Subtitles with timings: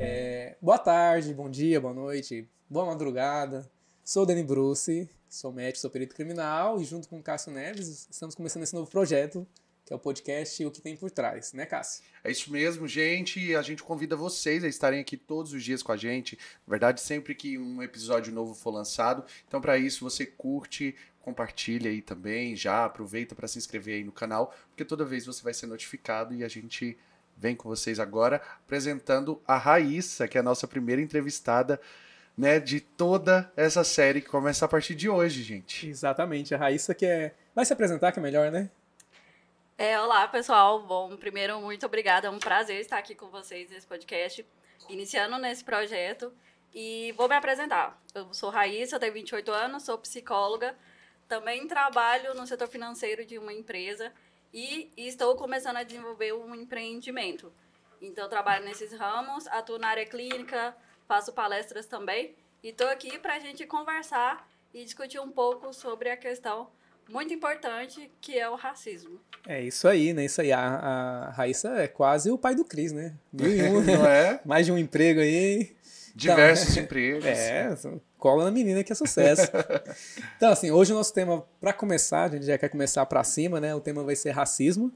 [0.00, 3.70] É, boa tarde, bom dia, boa noite, boa madrugada.
[4.04, 8.08] Sou o Dani Bruce, sou médico, sou perito criminal e junto com o Cássio Neves
[8.10, 9.46] estamos começando esse novo projeto
[9.84, 12.04] que é o podcast O que tem por trás, né, Cássio?
[12.22, 13.54] É isso mesmo, gente.
[13.54, 16.38] A gente convida vocês a estarem aqui todos os dias com a gente.
[16.66, 19.24] Na verdade, sempre que um episódio novo for lançado.
[19.46, 24.12] Então, para isso, você curte, compartilha aí também, já aproveita para se inscrever aí no
[24.12, 26.98] canal, porque toda vez você vai ser notificado e a gente
[27.36, 31.80] vem com vocês agora apresentando a Raíssa, que é a nossa primeira entrevistada.
[32.34, 35.86] Né, de toda essa série que começa a partir de hoje, gente.
[35.86, 37.34] Exatamente, a Raíssa que é.
[37.54, 38.70] Vai se apresentar que é melhor, né?
[39.76, 40.82] É, olá, pessoal.
[40.82, 42.28] Bom, primeiro, muito obrigada.
[42.28, 44.46] É um prazer estar aqui com vocês nesse podcast,
[44.88, 46.32] iniciando nesse projeto.
[46.74, 48.00] E vou me apresentar.
[48.14, 50.74] Eu sou Raíssa, tenho 28 anos, sou psicóloga.
[51.28, 54.12] Também trabalho no setor financeiro de uma empresa
[54.52, 57.52] e estou começando a desenvolver um empreendimento.
[58.00, 62.34] Então, trabalho nesses ramos, atuo na área clínica, faço palestras também.
[62.62, 66.68] E estou aqui para a gente conversar e discutir um pouco sobre a questão
[67.08, 69.20] muito importante, que é o racismo.
[69.46, 70.24] É isso aí, né?
[70.24, 70.52] Isso aí.
[70.52, 73.14] A, a Raíssa é quase o pai do Cris, né?
[73.32, 74.40] Mil e um, Não é?
[74.44, 75.74] Mais de um emprego aí.
[76.14, 77.24] Diversos então, empregos.
[77.24, 77.74] É,
[78.22, 79.50] cola na menina que é sucesso.
[80.36, 83.60] então, assim, hoje o nosso tema, para começar, a gente já quer começar para cima,
[83.60, 83.74] né?
[83.74, 84.92] O tema vai ser racismo.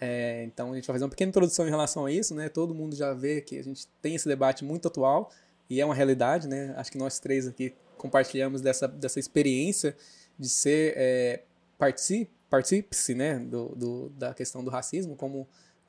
[0.00, 2.48] É, então, a gente vai fazer uma pequena introdução em relação a isso, né?
[2.48, 5.30] Todo mundo já vê que a gente tem esse debate muito atual
[5.70, 6.74] e é uma realidade, né?
[6.76, 9.96] Acho que nós três aqui compartilhamos dessa, dessa experiência
[10.36, 11.42] de ser é,
[11.78, 15.42] participe-se né, do, do, da questão do racismo, como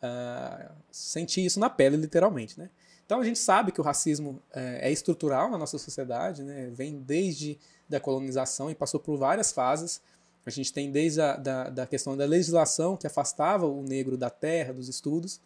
[0.04, 2.60] uh, sentir isso na pele, literalmente.
[2.60, 2.70] Né?
[3.06, 6.70] Então a gente sabe que o racismo é, é estrutural na nossa sociedade, né?
[6.74, 10.02] vem desde da colonização e passou por várias fases.
[10.46, 14.30] A gente tem desde a da, da questão da legislação que afastava o negro da
[14.30, 15.40] terra, dos estudos,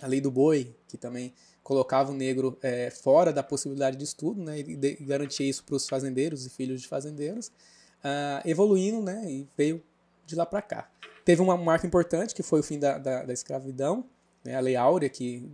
[0.00, 4.42] a lei do boi, que também colocava o negro é, fora da possibilidade de estudo
[4.42, 9.24] né, e, de, garantia isso para os fazendeiros e filhos de fazendeiros uh, evoluindo, né?
[9.26, 9.82] E veio
[10.24, 10.88] de lá para cá.
[11.24, 14.04] Teve uma marca importante que foi o fim da, da, da escravidão,
[14.44, 15.48] né, a Lei Áurea, que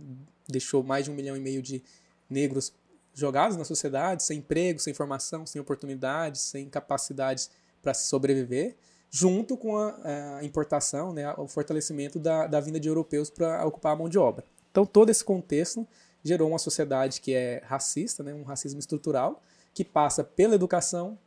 [0.53, 1.83] deixou mais de um milhão e meio de
[2.29, 2.73] negros
[3.13, 7.49] jogados na sociedade, sem emprego, sem formação, sem oportunidades, sem capacidades
[7.81, 8.75] para se sobreviver,
[9.09, 13.93] junto com a, a importação, né, o fortalecimento da, da vinda de europeus para ocupar
[13.93, 14.43] a mão de obra.
[14.71, 15.87] Então, todo esse contexto
[16.23, 19.43] gerou uma sociedade que é racista, né, um racismo estrutural,
[19.73, 21.17] que passa pela educação,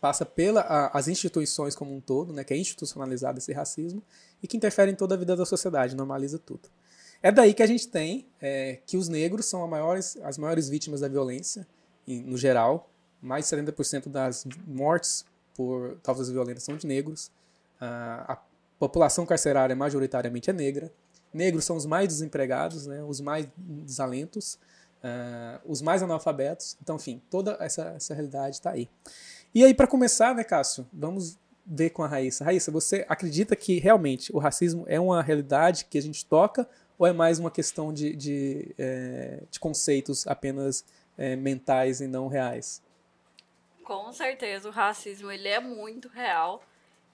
[0.00, 4.02] passa pelas instituições como um todo, né, que é institucionalizado esse racismo,
[4.40, 6.68] e que interfere em toda a vida da sociedade, normaliza tudo.
[7.22, 11.00] É daí que a gente tem é, que os negros são maiores, as maiores vítimas
[11.00, 11.66] da violência,
[12.06, 12.90] no geral.
[13.20, 15.24] Mais de 70% das mortes
[15.54, 17.30] por causas violentas são de negros.
[17.80, 18.38] a
[18.78, 20.92] população carcerária majoritariamente é negra.
[21.34, 24.58] Negros são os mais desempregados, né, os mais desalentos,
[25.66, 26.76] os mais analfabetos.
[26.80, 28.88] Então, enfim, toda essa, essa realidade está aí.
[29.52, 31.36] E aí, para começar, né, Cássio, vamos
[31.66, 32.44] ver com a Raíssa.
[32.44, 37.06] Raíssa, você acredita que realmente o racismo é uma realidade que a gente toca ou
[37.06, 40.84] é mais uma questão de, de, é, de conceitos apenas
[41.16, 42.82] é, mentais e não reais?
[43.84, 46.62] Com certeza, o racismo ele é muito real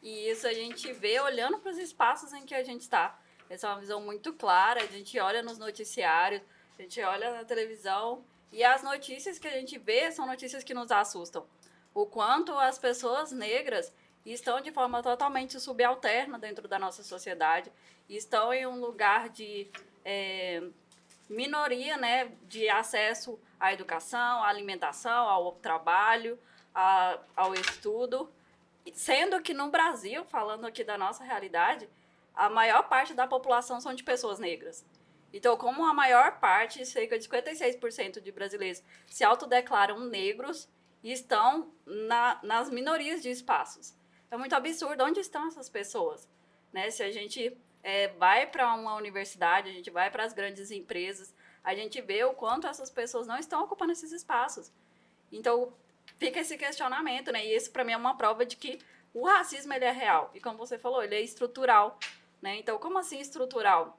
[0.02, 3.20] e isso a gente vê olhando para os espaços em que a gente está.
[3.48, 6.42] Essa é uma visão muito clara, a gente olha nos noticiários,
[6.78, 10.74] a gente olha na televisão e as notícias que a gente vê são notícias que
[10.74, 11.46] nos assustam
[11.94, 13.92] o quanto as pessoas negras
[14.32, 17.70] estão de forma totalmente subalterna dentro da nossa sociedade,
[18.08, 19.70] estão em um lugar de
[20.04, 20.62] é,
[21.28, 26.38] minoria, né, de acesso à educação, à alimentação, ao trabalho,
[26.74, 28.30] a, ao estudo,
[28.92, 31.88] sendo que no Brasil, falando aqui da nossa realidade,
[32.34, 34.84] a maior parte da população são de pessoas negras.
[35.32, 40.68] Então, como a maior parte, cerca de 56% de brasileiros se autodeclaram negros,
[41.02, 43.94] estão na, nas minorias de espaços.
[44.34, 45.04] É muito absurdo.
[45.04, 46.28] Onde estão essas pessoas?
[46.72, 46.90] Né?
[46.90, 51.32] Se a gente é, vai para uma universidade, a gente vai para as grandes empresas,
[51.62, 54.72] a gente vê o quanto essas pessoas não estão ocupando esses espaços.
[55.30, 55.72] Então,
[56.18, 57.46] fica esse questionamento, né?
[57.46, 58.80] E isso, para mim, é uma prova de que
[59.14, 60.32] o racismo ele é real.
[60.34, 61.96] E como você falou, ele é estrutural.
[62.42, 62.56] Né?
[62.56, 63.96] Então, como assim estrutural?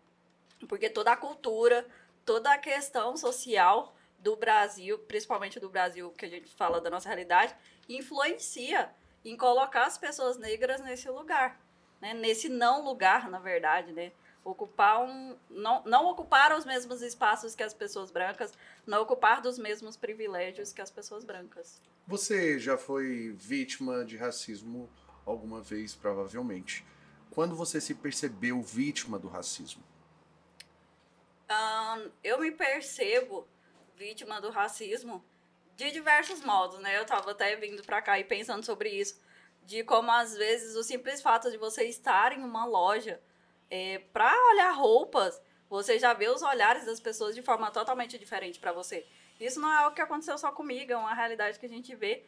[0.67, 1.87] Porque toda a cultura,
[2.25, 7.07] toda a questão social do Brasil, principalmente do Brasil, que a gente fala da nossa
[7.07, 7.55] realidade,
[7.87, 8.93] influencia
[9.25, 11.59] em colocar as pessoas negras nesse lugar,
[11.99, 12.13] né?
[12.13, 14.11] nesse não lugar, na verdade, né?
[14.43, 15.35] Ocupar um.
[15.49, 18.53] Não, não ocupar os mesmos espaços que as pessoas brancas,
[18.85, 21.81] não ocupar dos mesmos privilégios que as pessoas brancas.
[22.05, 24.87] Você já foi vítima de racismo
[25.25, 26.85] alguma vez, provavelmente.
[27.31, 29.83] quando você se percebeu vítima do racismo?
[31.49, 33.47] Um, eu me percebo
[33.95, 35.23] vítima do racismo
[35.75, 36.97] de diversos modos, né?
[36.97, 39.19] Eu tava até vindo para cá e pensando sobre isso,
[39.63, 43.19] de como às vezes o simples fato de você estar em uma loja
[43.69, 48.59] é, para olhar roupas, você já vê os olhares das pessoas de forma totalmente diferente
[48.59, 49.05] para você.
[49.39, 52.23] Isso não é algo que aconteceu só comigo, é uma realidade que a gente vê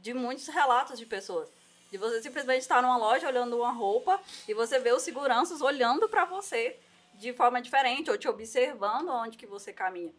[0.00, 1.48] de muitos relatos de pessoas.
[1.90, 6.08] De você simplesmente estar numa loja olhando uma roupa e você vê os seguranças olhando
[6.08, 6.78] para você
[7.14, 10.12] de forma diferente ou te observando onde que você caminha.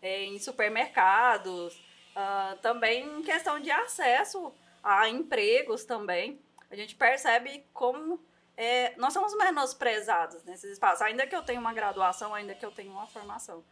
[0.00, 1.80] É, em supermercados,
[2.18, 6.40] uh, também em questão de acesso a empregos também.
[6.70, 8.20] A gente percebe como
[8.56, 12.72] é, nós somos menosprezados nesses espaços, ainda que eu tenha uma graduação, ainda que eu
[12.72, 13.64] tenha uma formação.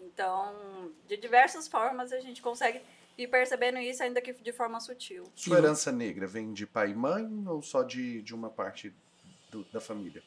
[0.00, 2.80] Então, de diversas formas, a gente consegue
[3.18, 5.24] ir percebendo isso, ainda que de forma sutil.
[5.34, 8.94] Sua herança negra vem de pai e mãe ou só de, de uma parte
[9.50, 10.22] do, da família?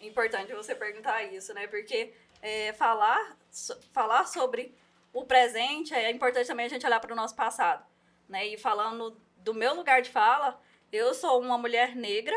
[0.00, 1.66] Importante você perguntar isso, né?
[1.66, 4.72] Porque é, falar, so, falar sobre
[5.12, 7.84] o presente é importante também a gente olhar para o nosso passado.
[8.28, 8.46] Né?
[8.48, 10.60] E falando do meu lugar de fala,
[10.92, 12.36] eu sou uma mulher negra,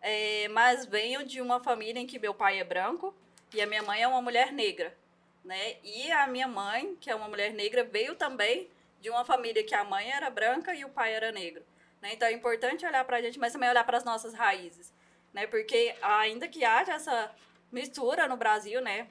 [0.00, 3.14] é, mas venho de uma família em que meu pai é branco
[3.52, 4.96] e a minha mãe é uma mulher negra
[5.44, 5.76] né?
[5.82, 8.68] E a minha mãe, que é uma mulher negra, veio também
[9.00, 11.64] de uma família que a mãe era branca e o pai era negro.
[12.00, 12.12] Né?
[12.12, 14.92] Então é importante olhar para a gente, mas também olhar para as nossas raízes,
[15.32, 15.46] né?
[15.46, 17.34] Porque ainda que haja essa
[17.70, 19.08] mistura no Brasil, né?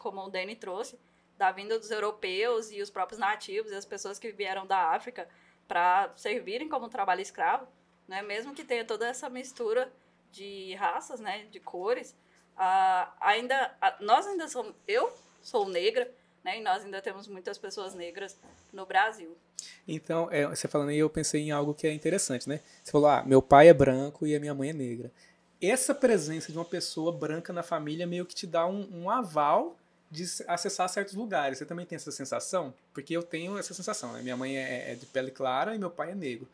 [0.00, 0.98] Como o Dani trouxe,
[1.38, 5.28] da vinda dos europeus e os próprios nativos e as pessoas que vieram da África
[5.68, 7.66] para servirem como trabalho escravo,
[8.08, 8.22] né?
[8.22, 9.90] Mesmo que tenha toda essa mistura
[10.32, 11.46] de raças, né?
[11.50, 12.10] De cores,
[12.56, 16.10] uh, ainda uh, nós ainda somos eu sou negra,
[16.42, 16.58] né?
[16.58, 18.36] E nós ainda temos muitas pessoas negras
[18.72, 19.36] no Brasil.
[19.86, 22.60] Então, é, você falando aí, eu pensei em algo que é interessante, né?
[22.82, 25.10] Você falou, ah, meu pai é branco e a minha mãe é negra.
[25.60, 29.76] Essa presença de uma pessoa branca na família meio que te dá um, um aval
[30.10, 31.58] de acessar certos lugares.
[31.58, 32.72] Você também tem essa sensação?
[32.92, 34.22] Porque eu tenho essa sensação, né?
[34.22, 36.48] Minha mãe é, é de pele clara e meu pai é negro.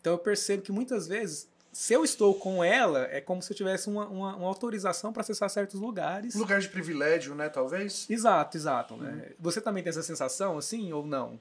[0.00, 3.56] Então eu percebo que muitas vezes se eu estou com ela, é como se eu
[3.56, 6.34] tivesse uma, uma, uma autorização para acessar certos lugares.
[6.34, 8.08] Lugar de privilégio, né, talvez?
[8.08, 8.96] Exato, exato.
[8.96, 9.10] Né?
[9.10, 9.34] Uhum.
[9.38, 11.38] Você também tem essa sensação, assim, ou não?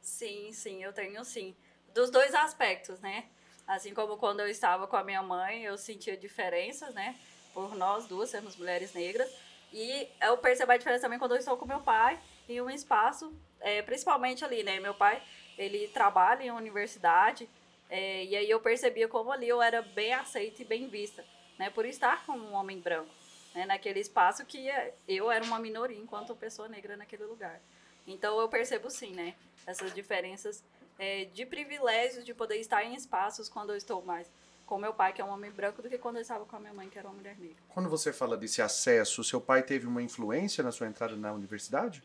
[0.00, 1.54] Sim, sim, eu tenho sim.
[1.94, 3.24] Dos dois aspectos, né?
[3.66, 7.16] Assim como quando eu estava com a minha mãe, eu sentia diferenças, né?
[7.54, 9.30] Por nós duas sermos mulheres negras.
[9.72, 13.32] E eu percebo a diferença também quando eu estou com meu pai em um espaço,
[13.60, 14.78] é, principalmente ali, né?
[14.80, 15.22] Meu pai,
[15.56, 17.48] ele trabalha em uma universidade,
[17.88, 21.24] é, e aí eu percebia como ali eu era bem aceita e bem vista,
[21.58, 21.70] né?
[21.70, 23.10] Por estar como um homem branco,
[23.54, 23.64] né?
[23.64, 24.68] Naquele espaço que
[25.08, 27.60] eu era uma minoria enquanto pessoa negra naquele lugar.
[28.06, 29.34] Então eu percebo sim, né?
[29.66, 30.62] Essas diferenças
[30.98, 34.30] é, de privilégios de poder estar em espaços quando eu estou mais
[34.72, 36.58] com meu pai, que é um homem branco, do que quando eu estava com a
[36.58, 37.62] minha mãe, que era uma mulher negra.
[37.68, 42.02] Quando você fala desse acesso, seu pai teve uma influência na sua entrada na universidade?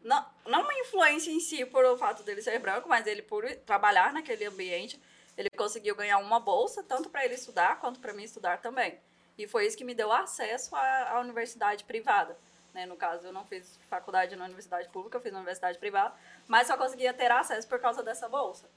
[0.00, 3.44] não, não uma influência em si por o fato dele ser branco, mas ele por
[3.66, 5.02] trabalhar naquele ambiente,
[5.36, 8.98] ele conseguiu ganhar uma bolsa, tanto para ele estudar quanto para mim estudar também.
[9.36, 12.38] E foi isso que me deu acesso à, à universidade privada.
[12.72, 12.86] Né?
[12.86, 16.14] No caso, eu não fiz faculdade na universidade pública, eu fiz na universidade privada,
[16.46, 18.70] mas só conseguia ter acesso por causa dessa bolsa.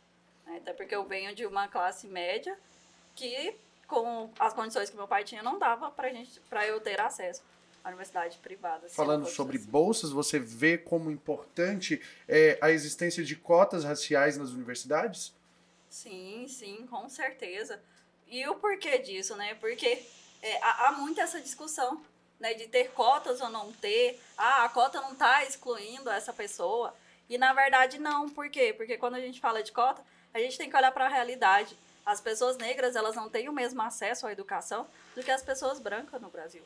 [0.46, 0.58] Né?
[0.58, 2.58] Até porque eu venho de uma classe média
[3.16, 3.56] que,
[3.88, 7.44] com as condições que meu pai tinha, não dava para eu ter acesso
[7.84, 8.88] a universidade privada.
[8.90, 9.66] Falando sobre assim.
[9.66, 15.34] bolsas, você vê como importante é, a existência de cotas raciais nas universidades?
[15.90, 17.82] Sim, sim, com certeza.
[18.28, 19.56] E o porquê disso, né?
[19.56, 20.06] Porque
[20.42, 22.02] é, há, há muita essa discussão,
[22.40, 22.54] né?
[22.54, 24.20] De ter cotas ou não ter.
[24.38, 26.94] Ah, a cota não está excluindo essa pessoa.
[27.28, 28.30] E na verdade não.
[28.30, 28.74] Por quê?
[28.74, 31.78] Porque quando a gente fala de cota, a gente tem que olhar para a realidade.
[32.06, 35.80] As pessoas negras, elas não têm o mesmo acesso à educação do que as pessoas
[35.80, 36.64] brancas no Brasil.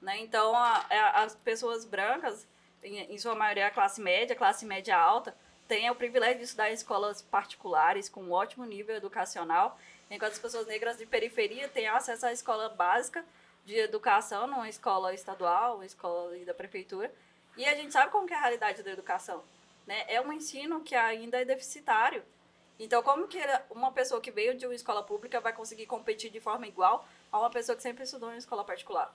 [0.00, 0.18] Né?
[0.18, 2.46] Então, a, a, é, as pessoas brancas,
[2.82, 5.34] em, em, sua maioria a classe média, classe média alta,
[5.66, 9.78] têm o privilégio de estudar em escolas particulares com um ótimo nível educacional,
[10.10, 13.24] enquanto as pessoas negras de periferia têm acesso à escola básica
[13.64, 17.12] de educação, numa escola estadual, uma escola da prefeitura.
[17.56, 19.42] E a gente sabe como é a realidade da educação.
[19.86, 20.04] Né?
[20.06, 22.22] É um ensino que ainda é deficitário.
[22.78, 23.38] Então, como que
[23.70, 27.38] uma pessoa que veio de uma escola pública vai conseguir competir de forma igual a
[27.38, 29.14] uma pessoa que sempre estudou em escola particular?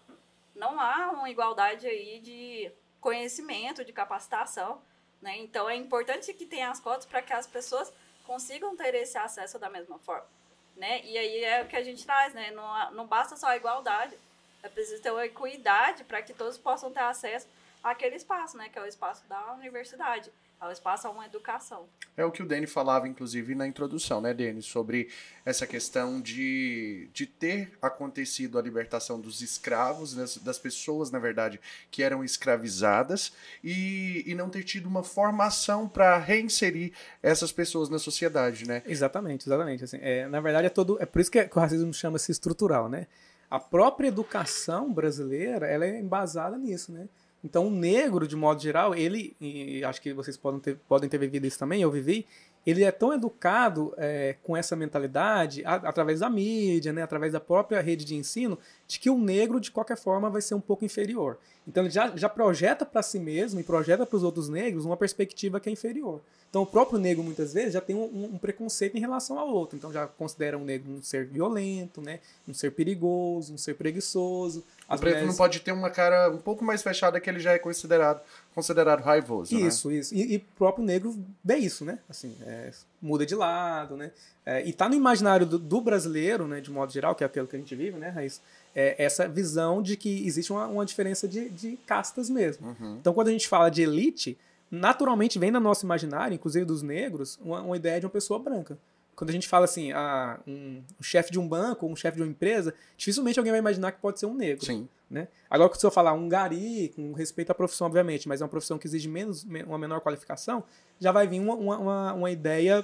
[0.56, 4.82] não há uma igualdade aí de conhecimento, de capacitação,
[5.22, 5.38] né?
[5.38, 7.92] Então é importante que tenha as cotas para que as pessoas
[8.26, 10.28] consigam ter esse acesso da mesma forma,
[10.76, 11.02] né?
[11.04, 12.52] E aí é o que a gente traz, né?
[12.52, 14.18] Não, não basta só a igualdade,
[14.62, 17.48] é preciso ter uma equidade para que todos possam ter acesso
[17.84, 18.70] àquele espaço, né?
[18.70, 20.32] Que é o espaço da universidade.
[20.70, 21.88] Espaço a uma educação.
[22.16, 24.62] É o que o Dani falava, inclusive, na introdução, né, Dani?
[24.62, 25.10] Sobre
[25.46, 31.60] essa questão de, de ter acontecido a libertação dos escravos, das, das pessoas, na verdade,
[31.90, 36.92] que eram escravizadas, e, e não ter tido uma formação para reinserir
[37.24, 38.84] essas pessoas na sociedade, né?
[38.86, 39.84] Exatamente, exatamente.
[39.84, 41.02] Assim, é, na verdade, é todo.
[41.02, 43.08] É por isso que, que o racismo chama-se estrutural, né?
[43.50, 47.08] A própria educação brasileira ela é embasada nisso, né?
[47.44, 51.18] Então, o negro, de modo geral, ele, e acho que vocês podem ter, podem ter
[51.18, 52.26] vivido isso também, eu vivi,
[52.66, 57.40] ele é tão educado é, com essa mentalidade, a, através da mídia, né, através da
[57.40, 58.58] própria rede de ensino,
[58.88, 61.38] de que o negro, de qualquer forma, vai ser um pouco inferior.
[61.68, 64.98] Então, ele já, já projeta para si mesmo e projeta para os outros negros uma
[64.98, 66.22] perspectiva que é inferior.
[66.52, 69.78] Então, o próprio negro, muitas vezes, já tem um, um, preconceito em relação ao outro.
[69.78, 72.20] Então, já considera o negro um ser violento, né?
[72.46, 74.62] um ser perigoso, um ser preguiçoso.
[74.92, 75.30] As o preto mulheres...
[75.30, 78.22] não pode ter uma cara um pouco mais fechada que ele já é considerado,
[78.54, 79.56] considerado raivoso.
[79.56, 79.62] Né?
[79.62, 79.96] Isso, né?
[79.96, 80.14] isso.
[80.14, 82.00] E, o próprio negro vê isso, né?
[82.10, 82.72] Assim, é,
[83.02, 84.12] muda de lado, né?
[84.46, 87.48] É, e tá no imaginário do, do, brasileiro, né, de modo geral, que é aquilo
[87.48, 88.42] que a gente vive, né, Raiz?
[88.76, 92.68] É essa visão de que existe uma, uma diferença de, de castas mesmo.
[92.68, 92.98] Uhum.
[93.00, 94.38] Então, quando a gente fala de elite,
[94.70, 98.78] naturalmente vem na nosso imaginário, inclusive dos negros, uma, uma ideia de uma pessoa branca.
[99.22, 102.24] Quando a gente fala assim, ah, um, um chefe de um banco um chefe de
[102.24, 104.66] uma empresa, dificilmente alguém vai imaginar que pode ser um negro.
[104.66, 104.90] Sim.
[105.08, 105.28] Né?
[105.48, 108.80] Agora, se eu falar um gari, com respeito à profissão, obviamente, mas é uma profissão
[108.80, 110.64] que exige menos, uma menor qualificação,
[111.00, 112.84] já vai vir uma, uma, uma ideia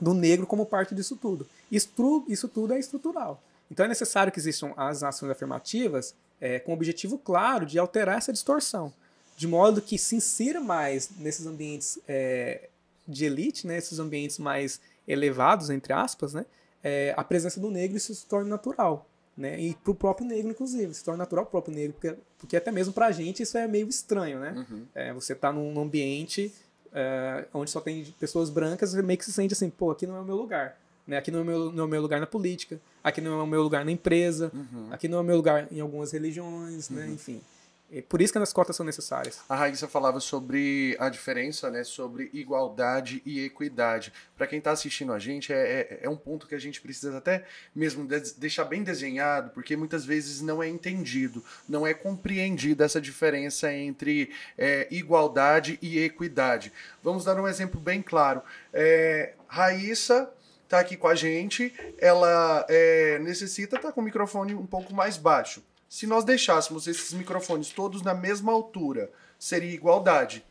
[0.00, 1.46] do negro como parte disso tudo.
[1.70, 1.90] Isso,
[2.26, 3.42] isso tudo é estrutural.
[3.70, 8.16] Então é necessário que existam as ações afirmativas é, com o objetivo claro de alterar
[8.16, 8.94] essa distorção
[9.36, 12.70] de modo que se insira mais nesses ambientes é,
[13.06, 16.46] de elite, né, esses ambientes mais elevados, entre aspas, né,
[16.82, 19.06] é, a presença do negro isso se torna natural.
[19.36, 22.56] Né, e para o próprio negro, inclusive, se torna natural o próprio negro, porque, porque
[22.56, 24.40] até mesmo para a gente isso é meio estranho.
[24.40, 24.66] Né?
[24.70, 24.86] Uhum.
[24.94, 26.50] É, você está num ambiente
[26.92, 30.20] é, onde só tem pessoas brancas, meio que se sente assim, pô, aqui não é
[30.20, 30.78] o meu lugar.
[31.06, 31.18] Né?
[31.18, 33.42] Aqui não é, o meu, não é o meu lugar na política, aqui não é
[33.42, 34.88] o meu lugar na empresa, uhum.
[34.90, 37.02] aqui não é o meu lugar em algumas religiões, né?
[37.02, 37.08] uhum.
[37.08, 37.14] né?
[37.14, 37.42] enfim.
[37.90, 39.40] É por isso que as cotas são necessárias.
[39.48, 44.12] A Raíssa falava sobre a diferença, né, sobre igualdade e equidade.
[44.36, 47.16] Para quem está assistindo a gente, é, é, é, um ponto que a gente precisa
[47.16, 52.84] até mesmo de deixar bem desenhado, porque muitas vezes não é entendido, não é compreendida
[52.84, 56.72] essa diferença entre é, igualdade e equidade.
[57.04, 58.42] Vamos dar um exemplo bem claro.
[58.72, 60.28] É, Raíssa
[60.64, 64.92] está aqui com a gente, ela é, necessita estar tá com o microfone um pouco
[64.92, 65.62] mais baixo.
[65.88, 70.44] Se nós deixássemos esses microfones todos na mesma altura, seria igualdade.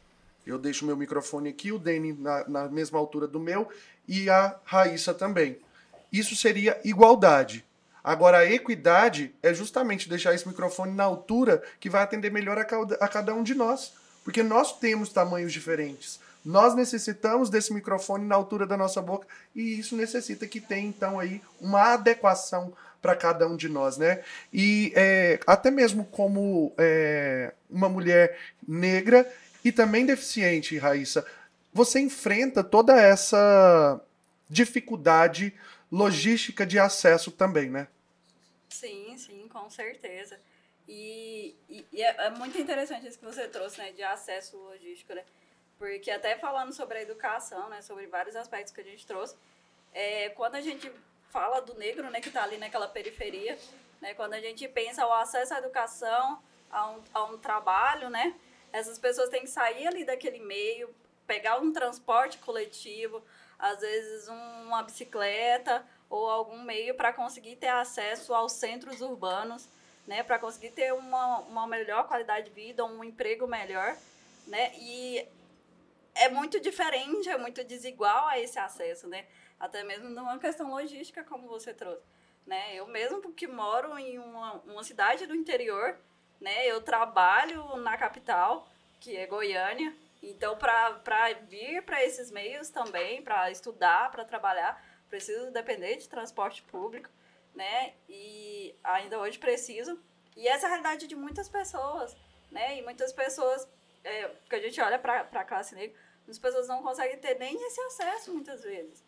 [0.46, 3.68] Eu deixo meu microfone aqui, o Dani na, na mesma altura do meu
[4.08, 5.58] e a Raíssa também.
[6.12, 7.66] Isso seria igualdade.
[8.04, 12.64] Agora, a equidade é justamente deixar esse microfone na altura que vai atender melhor a
[12.64, 13.94] cada, a cada um de nós.
[14.24, 16.20] Porque nós temos tamanhos diferentes.
[16.46, 21.20] Nós necessitamos desse microfone na altura da nossa boca e isso necessita que tenha, então,
[21.20, 22.72] aí uma adequação
[23.02, 24.24] para cada um de nós, né?
[24.54, 28.38] E é, até mesmo como é, uma mulher
[28.68, 29.32] negra
[29.64, 31.26] e também deficiente, Raíssa,
[31.74, 34.00] você enfrenta toda essa
[34.50, 35.54] dificuldade
[35.92, 37.88] logística de acesso também, né?
[38.70, 40.40] Sim, sim, com certeza.
[40.88, 45.14] E, e, e é, é, muito interessante isso que você trouxe, né, de acesso logístico,
[45.14, 45.24] né?
[45.78, 49.36] Porque até falando sobre a educação, né, sobre vários aspectos que a gente trouxe,
[49.94, 50.92] é, quando a gente
[51.30, 53.58] fala do negro, né, que está ali naquela periferia,
[54.02, 56.42] né, quando a gente pensa o acesso à educação,
[56.72, 58.36] a um, a um trabalho, né,
[58.72, 60.94] essas pessoas têm que sair ali daquele meio,
[61.28, 63.22] pegar um transporte coletivo,
[63.58, 69.68] às vezes um, uma bicicleta ou algum meio para conseguir ter acesso aos centros urbanos,
[70.08, 73.96] né, para conseguir ter uma, uma melhor qualidade de vida, um emprego melhor,
[74.46, 75.28] né, e
[76.16, 79.26] é muito diferente, é muito desigual a esse acesso, né,
[79.60, 82.04] até mesmo numa questão logística, como você trouxe.
[82.46, 82.76] Né?
[82.76, 85.98] Eu mesmo que moro em uma, uma cidade do interior,
[86.40, 86.66] né?
[86.68, 88.68] eu trabalho na capital,
[89.00, 95.52] que é Goiânia, então para vir para esses meios também, para estudar, para trabalhar, preciso
[95.52, 97.10] depender de transporte público,
[97.54, 97.94] né?
[98.10, 100.00] E ainda hoje preciso.
[100.36, 102.16] E essa é a realidade de muitas pessoas,
[102.52, 102.78] né?
[102.78, 103.68] E muitas pessoas,
[104.04, 107.56] é, porque a gente olha para a classe negra, muitas pessoas não conseguem ter nem
[107.68, 109.04] esse acesso muitas vezes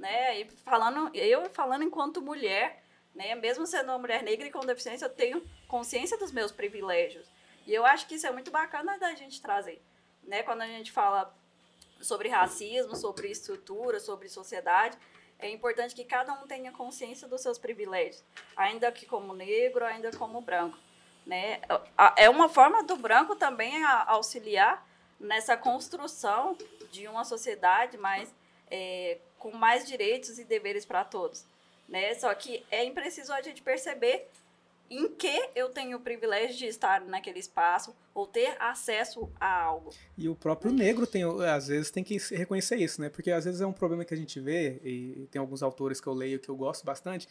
[0.00, 0.40] né?
[0.40, 2.82] E falando, eu falando enquanto mulher,
[3.14, 3.34] né?
[3.34, 7.28] Mesmo sendo uma mulher negra e com deficiência, eu tenho consciência dos meus privilégios.
[7.66, 9.80] E eu acho que isso é muito bacana da gente trazer,
[10.24, 10.42] né?
[10.42, 11.32] Quando a gente fala
[12.00, 14.96] sobre racismo, sobre estrutura, sobre sociedade,
[15.38, 18.24] é importante que cada um tenha consciência dos seus privilégios,
[18.56, 20.78] ainda que como negro, ainda como branco,
[21.26, 21.60] né?
[22.16, 24.86] É uma forma do branco também auxiliar
[25.20, 26.56] nessa construção
[26.90, 28.34] de uma sociedade mais
[28.70, 31.44] é, com mais direitos e deveres para todos,
[31.88, 32.14] né?
[32.14, 34.28] Só que é impreciso a gente perceber
[34.90, 39.90] em que eu tenho o privilégio de estar naquele espaço ou ter acesso a algo.
[40.18, 43.08] E o próprio negro tem, às vezes, tem que reconhecer isso, né?
[43.08, 46.08] Porque às vezes é um problema que a gente vê, e tem alguns autores que
[46.08, 47.28] eu leio que eu gosto bastante,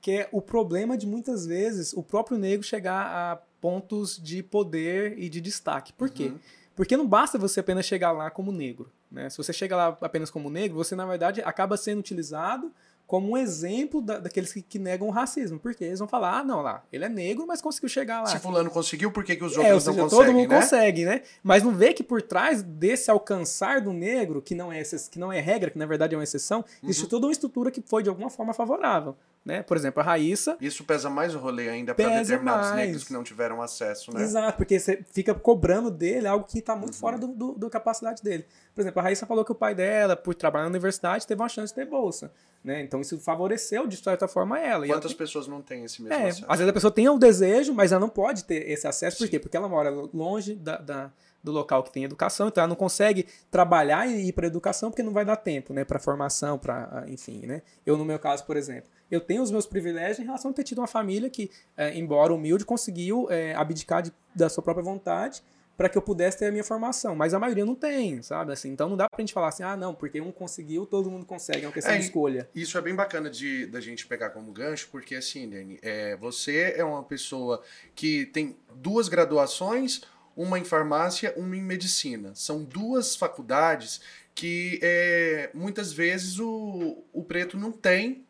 [0.00, 5.16] que é o problema de muitas vezes o próprio negro chegar a pontos de poder
[5.18, 5.92] e de destaque.
[5.92, 6.24] Por quê?
[6.24, 6.40] Uhum.
[6.74, 8.90] Porque não basta você apenas chegar lá como negro.
[9.10, 9.28] Né?
[9.28, 12.72] Se você chega lá apenas como negro, você, na verdade, acaba sendo utilizado
[13.06, 15.58] como um exemplo da, daqueles que, que, negam o racismo.
[15.58, 18.26] Porque eles vão falar, ah, não, lá, ele é negro, mas conseguiu chegar lá.
[18.26, 20.48] Se fulano conseguiu, por que, que os É, outros ou seja, não conseguem, todo mundo
[20.48, 20.60] né?
[20.60, 21.22] consegue, né?
[21.42, 25.30] Mas não vê que por trás desse alcançar do negro, que não é, que não
[25.30, 26.88] é regra, que na verdade é uma exceção, Uhum.
[26.88, 29.14] existe toda uma estrutura que foi de alguma forma favorável.
[29.44, 29.60] Né?
[29.60, 32.76] Por exemplo, a Raíssa, Isso pesa mais o rolê ainda para determinados mais.
[32.76, 34.22] negros que não tiveram acesso, né?
[34.22, 36.80] Exato, porque você fica cobrando dele algo que está Uhum.
[36.80, 38.46] muito fora do, do, do capacidade dele.
[38.72, 41.48] Por exemplo, a Raíssa falou que o pai dela, por trabalhar na universidade, teve uma
[41.48, 42.30] chance de ter bolsa.
[42.62, 42.82] Né?
[42.82, 44.86] Então isso favoreceu, de certa forma, ela.
[44.86, 46.44] E ela Quantas pessoas não têm esse mesmo É, acesso?
[46.48, 49.18] às vezes a pessoa tem o desejo, mas ela não pode ter esse acesso.
[49.18, 49.40] Por quê?
[49.40, 51.10] Porque ela mora longe da, da-
[51.42, 55.02] do local que tem educação, então ela não consegue trabalhar e ir para educação porque
[55.02, 57.62] não vai dar tempo, né, para formação, para, enfim, né?
[57.84, 60.62] Eu no meu caso, por exemplo, eu tenho os meus privilégios em relação a ter
[60.64, 65.42] tido uma família que, é, embora humilde, conseguiu é, abdicar de- da sua própria vontade
[65.76, 68.52] para que eu pudesse ter a minha formação, mas a maioria não tem, sabe?
[68.52, 71.24] Assim, então não dá pra gente falar assim, ah, não, porque um conseguiu, todo mundo
[71.26, 72.48] consegue, é uma questão É, de escolha.
[72.54, 76.74] Isso é bem bacana de da gente pegar como gancho, porque assim, Dani, é, você
[76.76, 77.62] é uma pessoa
[77.94, 80.02] que tem duas graduações,
[80.36, 82.32] uma em farmácia, uma em medicina.
[82.34, 84.00] São duas faculdades
[84.34, 88.24] que é, muitas vezes o, o preto não tem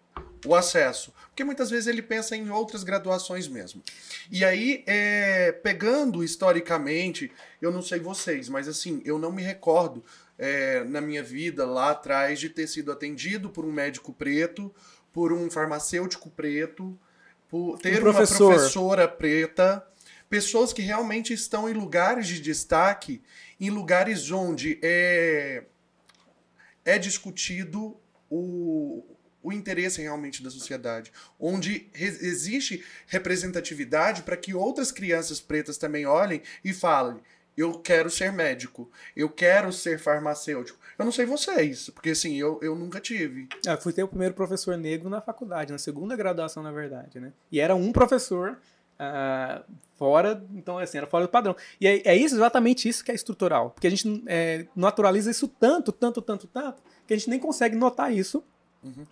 [0.45, 1.13] o acesso.
[1.29, 3.83] Porque muitas vezes ele pensa em outras graduações mesmo.
[4.31, 7.31] E aí, é, pegando historicamente,
[7.61, 10.05] eu não sei vocês, mas assim, eu não me recordo
[10.39, 14.75] é, na minha vida lá atrás de ter sido atendido por um médico preto,
[15.13, 16.99] por um farmacêutico preto,
[17.49, 18.55] por ter uma professor.
[18.55, 19.87] professora preta,
[20.33, 23.21] pessoas que realmente estão em lugares de destaque,
[23.61, 25.63] em lugares onde é,
[26.87, 27.95] é discutido
[28.31, 29.05] o,
[29.43, 36.41] o interesse realmente da sociedade, onde existe representatividade para que outras crianças pretas também olhem
[36.65, 37.21] e falem:
[37.55, 40.79] eu quero ser médico, eu quero ser farmacêutico.
[40.99, 43.49] Eu não sei vocês, porque assim, eu, eu nunca tive.
[43.67, 47.35] É, fui ter o primeiro professor negro na faculdade, na segunda graduação, na verdade, né?
[47.51, 48.59] E era um professor
[49.05, 49.63] ah,
[49.97, 51.55] fora, então assim, era fora do padrão.
[51.81, 53.71] E é, é isso, exatamente isso que é estrutural.
[53.71, 57.77] Porque a gente é, naturaliza isso tanto, tanto, tanto, tanto, que a gente nem consegue
[57.77, 58.43] notar isso,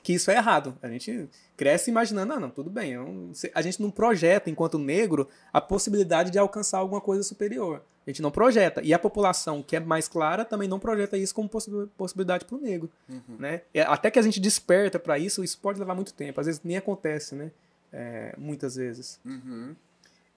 [0.03, 0.77] que isso é errado.
[0.83, 2.97] A gente cresce imaginando, ah, não, tudo bem.
[2.97, 7.81] não- a gente não projeta, enquanto negro, a possibilidade de alcançar alguma coisa superior.
[8.05, 8.81] A gente não projeta.
[8.83, 12.57] E a população que é mais clara também não projeta isso como possi- possibilidade para
[12.57, 12.91] o negro
[13.39, 13.61] né?
[13.73, 16.41] E Até que a gente desperta para isso, isso pode levar muito tempo.
[16.41, 17.53] Às vezes nem acontece, né?
[17.93, 19.21] É, muitas vezes.
[19.25, 19.75] Uhum.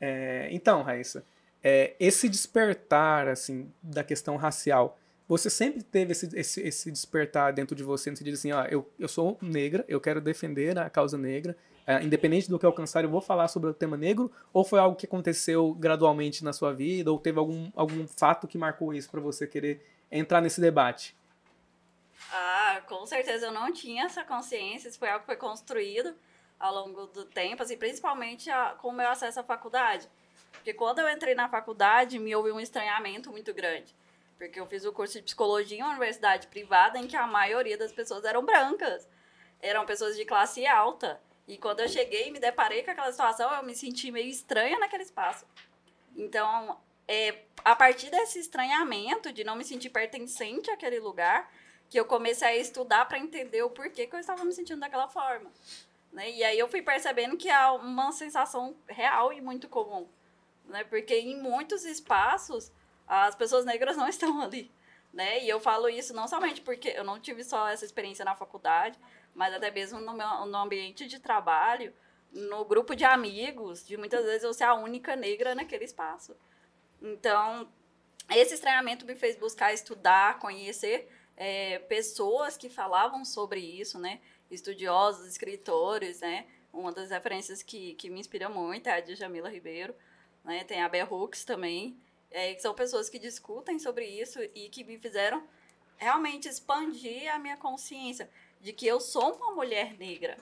[0.01, 1.23] É, então, Raíssa,
[1.63, 7.75] é, esse despertar, assim, da questão racial, você sempre teve esse, esse, esse despertar dentro
[7.75, 11.17] de você, no sentido assim, ó, eu, eu sou negra, eu quero defender a causa
[11.17, 11.55] negra,
[11.87, 14.95] é, independente do que alcançar, eu vou falar sobre o tema negro, ou foi algo
[14.95, 19.21] que aconteceu gradualmente na sua vida, ou teve algum, algum fato que marcou isso para
[19.21, 21.15] você querer entrar nesse debate?
[22.31, 26.13] Ah, com certeza eu não tinha essa consciência, isso foi algo que foi construído
[26.59, 30.09] ao longo do tempo, assim, principalmente a- com o meu acesso à faculdade.
[30.51, 33.93] Porque quando eu entrei na faculdade, me houve um estranhamento muito grande.
[34.37, 37.77] Porque eu fiz o curso de psicologia em uma universidade privada em que a maioria
[37.77, 39.07] das pessoas eram brancas.
[39.61, 41.21] Eram pessoas de classe alta.
[41.47, 44.79] E quando eu cheguei e me deparei com aquela situação, eu me senti meio estranha
[44.79, 45.45] naquele espaço.
[46.15, 51.51] Então, é, a partir desse estranhamento, de não me sentir pertencente àquele lugar,
[51.89, 55.07] que eu comecei a estudar para entender o porquê que eu estava me sentindo daquela
[55.07, 55.51] forma.
[56.13, 56.32] Né?
[56.32, 60.08] E aí eu fui percebendo que é uma sensação real e muito comum.
[60.65, 60.84] Né?
[60.84, 62.71] Porque em muitos espaços,
[63.08, 64.71] as pessoas negras não estão ali.
[65.12, 65.43] Né?
[65.43, 68.99] E eu falo isso não somente porque eu não tive só essa experiência na faculdade,
[69.34, 71.93] mas até mesmo no, meu, no ambiente de trabalho,
[72.32, 76.36] no grupo de amigos, de muitas vezes eu ser a única negra naquele espaço.
[77.02, 77.67] Então,
[78.30, 84.19] esse estranhamento me fez buscar estudar, conhecer é, pessoas que falavam sobre isso, né?
[84.53, 86.45] Estudiosos, escritores, né?
[86.71, 89.95] Uma das referências que, que me inspira muito é a de Jamila Ribeiro,
[90.43, 90.63] né?
[90.63, 91.97] Tem a Bell Hooks também,
[92.31, 95.43] é, que são pessoas que discutem sobre isso e que me fizeram
[95.97, 100.37] realmente expandir a minha consciência de que eu sou uma mulher negra,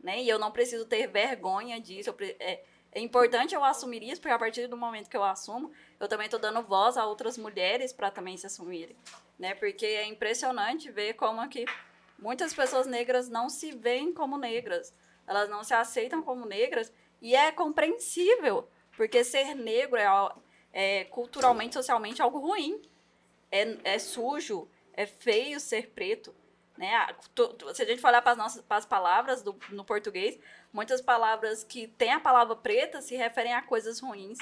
[0.00, 0.22] né?
[0.22, 2.14] E eu não preciso ter vergonha disso.
[2.38, 6.08] É, é importante eu assumir isso, porque a partir do momento que eu assumo, eu
[6.08, 8.96] também estou dando voz a outras mulheres para também se assumirem,
[9.38, 9.54] né?
[9.54, 11.66] Porque é impressionante ver como que
[12.18, 14.94] muitas pessoas negras não se veem como negras,
[15.26, 20.08] elas não se aceitam como negras e é compreensível, porque ser negro é,
[20.72, 22.80] é culturalmente, socialmente algo ruim,
[23.50, 26.34] é, é sujo, é feio ser preto.
[26.76, 26.90] Né?
[27.74, 30.38] Se a gente for olhar para as nossas para as palavras do, no português,
[30.72, 34.38] muitas palavras que têm a palavra preta se referem a coisas ruins.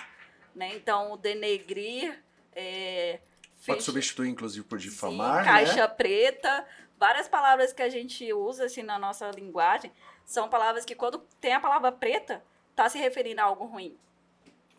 [0.54, 0.74] Né?
[0.74, 2.22] Então, denegrir.
[2.54, 3.20] É,
[3.66, 5.44] Pode substituir, inclusive, por difamar.
[5.44, 5.88] Sim, caixa né?
[5.88, 6.66] preta.
[7.06, 9.92] Várias palavras que a gente usa assim, na nossa linguagem
[10.24, 13.94] são palavras que, quando tem a palavra preta, está se referindo a algo ruim.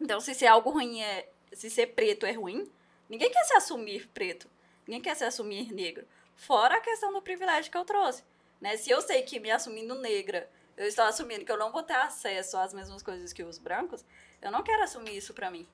[0.01, 1.29] Então, se ser algo ruim é.
[1.53, 2.67] Se ser preto é ruim,
[3.07, 4.49] ninguém quer se assumir preto.
[4.87, 6.07] Ninguém quer se assumir negro.
[6.35, 8.23] Fora a questão do privilégio que eu trouxe.
[8.59, 8.75] Né?
[8.75, 11.93] Se eu sei que me assumindo negra, eu estou assumindo que eu não vou ter
[11.93, 14.03] acesso às mesmas coisas que os brancos,
[14.41, 15.67] eu não quero assumir isso para mim.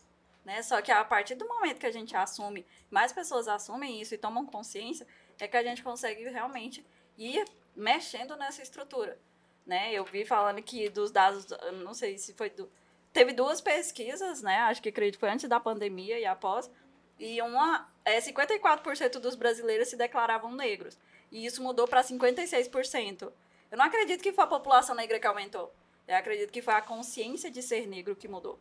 [0.43, 0.61] Né?
[0.63, 4.17] Só que a partir do momento que a gente assume, mais pessoas assumem isso e
[4.17, 5.07] tomam consciência,
[5.41, 6.85] é que a gente consegue realmente
[7.17, 7.43] ir
[7.75, 9.17] mexendo nessa estrutura.
[9.65, 9.91] Né?
[9.91, 11.47] Eu vi falando que dos dados,
[11.83, 12.71] não sei se foi do.
[13.11, 14.57] Teve duas pesquisas, né?
[14.59, 16.71] Acho que acredito foi antes da pandemia e após,
[17.19, 20.97] e uma, é, 54% dos brasileiros se declaravam negros.
[21.31, 23.33] E isso mudou para 56%.
[23.69, 25.73] Eu não acredito que foi a população negra que aumentou.
[26.07, 28.59] Eu acredito que foi a consciência de ser negro que mudou.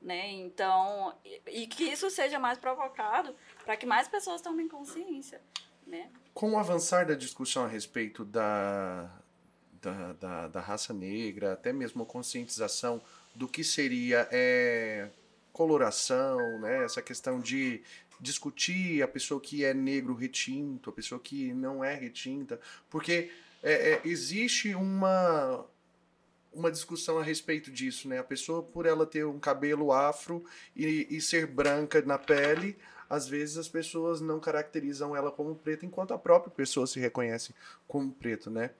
[0.00, 0.30] Né?
[0.30, 5.40] Então, e, e que isso seja mais provocado para que mais pessoas tomem consciência.
[5.92, 6.08] Né?
[6.32, 9.10] Com o avançar da discussão a respeito da,
[9.82, 13.02] da, da, da raça negra, até mesmo a conscientização
[13.34, 15.10] do que seria é,
[15.52, 16.82] coloração, né?
[16.82, 17.82] essa questão de
[18.18, 23.30] discutir a pessoa que é negro retinto, a pessoa que não é retinta, porque
[23.62, 25.66] é, é, existe uma
[26.54, 28.18] uma discussão a respeito disso, né?
[28.18, 30.44] A pessoa por ela ter um cabelo afro
[30.76, 32.76] e, e ser branca na pele,
[33.08, 37.54] às vezes as pessoas não caracterizam ela como preta, enquanto a própria pessoa se reconhece
[37.86, 38.70] como preto, né?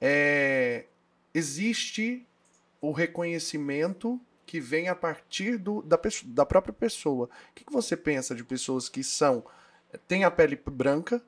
[0.00, 0.86] É,
[1.34, 2.26] existe
[2.80, 7.26] o reconhecimento que vem a partir do, da, da própria pessoa.
[7.50, 9.44] O que, que você pensa de pessoas que são
[10.08, 11.22] têm a pele branca,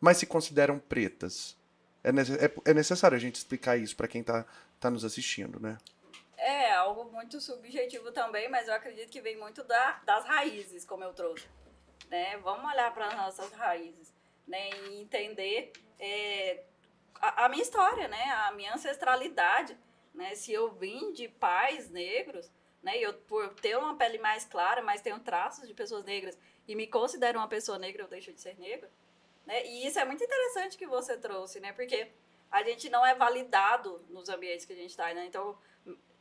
[0.00, 1.56] mas se consideram pretas?
[2.04, 4.44] É, é, é necessário a gente explicar isso para quem está
[4.78, 5.78] tá nos assistindo, né?
[6.36, 11.02] É algo muito subjetivo também, mas eu acredito que vem muito da, das raízes, como
[11.02, 11.46] eu trouxe.
[12.10, 12.36] Né?
[12.38, 14.14] Vamos olhar para as nossas raízes
[14.46, 14.70] né?
[14.70, 16.64] e entender é,
[17.20, 18.22] a, a, minha história, né?
[18.46, 19.76] a minha ancestralidade.
[20.14, 20.34] Né?
[20.34, 22.50] Se eu vim de pais negros,
[22.86, 22.96] né?
[22.98, 26.38] Eu, por ter uma pele mais clara, mas tenho traços de pessoas negras
[26.68, 28.88] e me considero uma pessoa negra, eu deixo de ser negra.
[29.44, 29.66] Né?
[29.66, 31.72] E isso é muito interessante que você trouxe, né?
[31.72, 32.12] Porque
[32.48, 35.26] a gente não é validado nos ambientes que a gente está, né?
[35.26, 35.58] Então,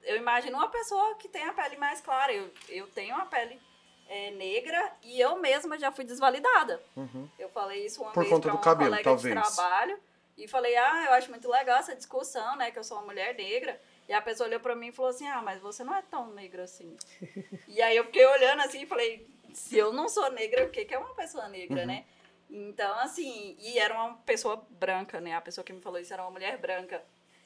[0.02, 2.34] eu imagino uma pessoa que tem a pele mais clara.
[2.34, 3.62] Eu, eu tenho a pele
[4.08, 6.82] é, negra e eu mesma já fui desvalidada.
[6.96, 7.28] Uhum.
[7.38, 9.36] Eu falei isso uma Por vez conta do um cabelo, colega talvez.
[9.36, 10.00] de trabalho
[10.38, 12.72] e falei, ah, eu acho muito legal essa discussão, né?
[12.72, 13.80] Que eu sou uma mulher negra.
[14.08, 16.32] E a pessoa olhou pra mim e falou assim: Ah, mas você não é tão
[16.34, 16.96] negra assim.
[17.68, 20.86] e aí eu fiquei olhando assim e falei: Se eu não sou negra, o que,
[20.86, 21.88] que é uma pessoa negra, uhum.
[21.88, 22.06] né?
[22.50, 25.34] Então, assim, e era uma pessoa branca, né?
[25.34, 27.04] A pessoa que me falou isso era uma mulher branca.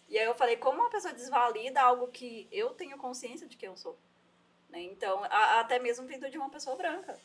[0.09, 3.69] E aí eu falei: Como uma pessoa desvalida algo que eu tenho consciência de quem
[3.69, 3.97] eu sou?
[4.69, 4.81] Né?
[4.83, 7.17] Então, a, até mesmo vindo de uma pessoa branca.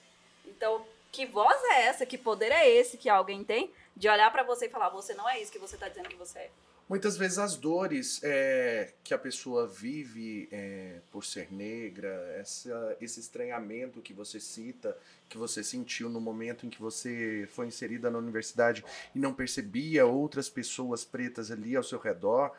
[0.45, 2.05] Então, que voz é essa?
[2.05, 5.29] Que poder é esse que alguém tem de olhar para você e falar: Você não
[5.29, 6.51] é isso que você tá dizendo que você é?
[6.87, 13.21] Muitas vezes as dores é, que a pessoa vive é, por ser negra, essa, esse
[13.21, 14.95] estranhamento que você cita,
[15.27, 20.05] que você sentiu no momento em que você foi inserida na universidade e não percebia
[20.05, 22.55] outras pessoas pretas ali ao seu redor,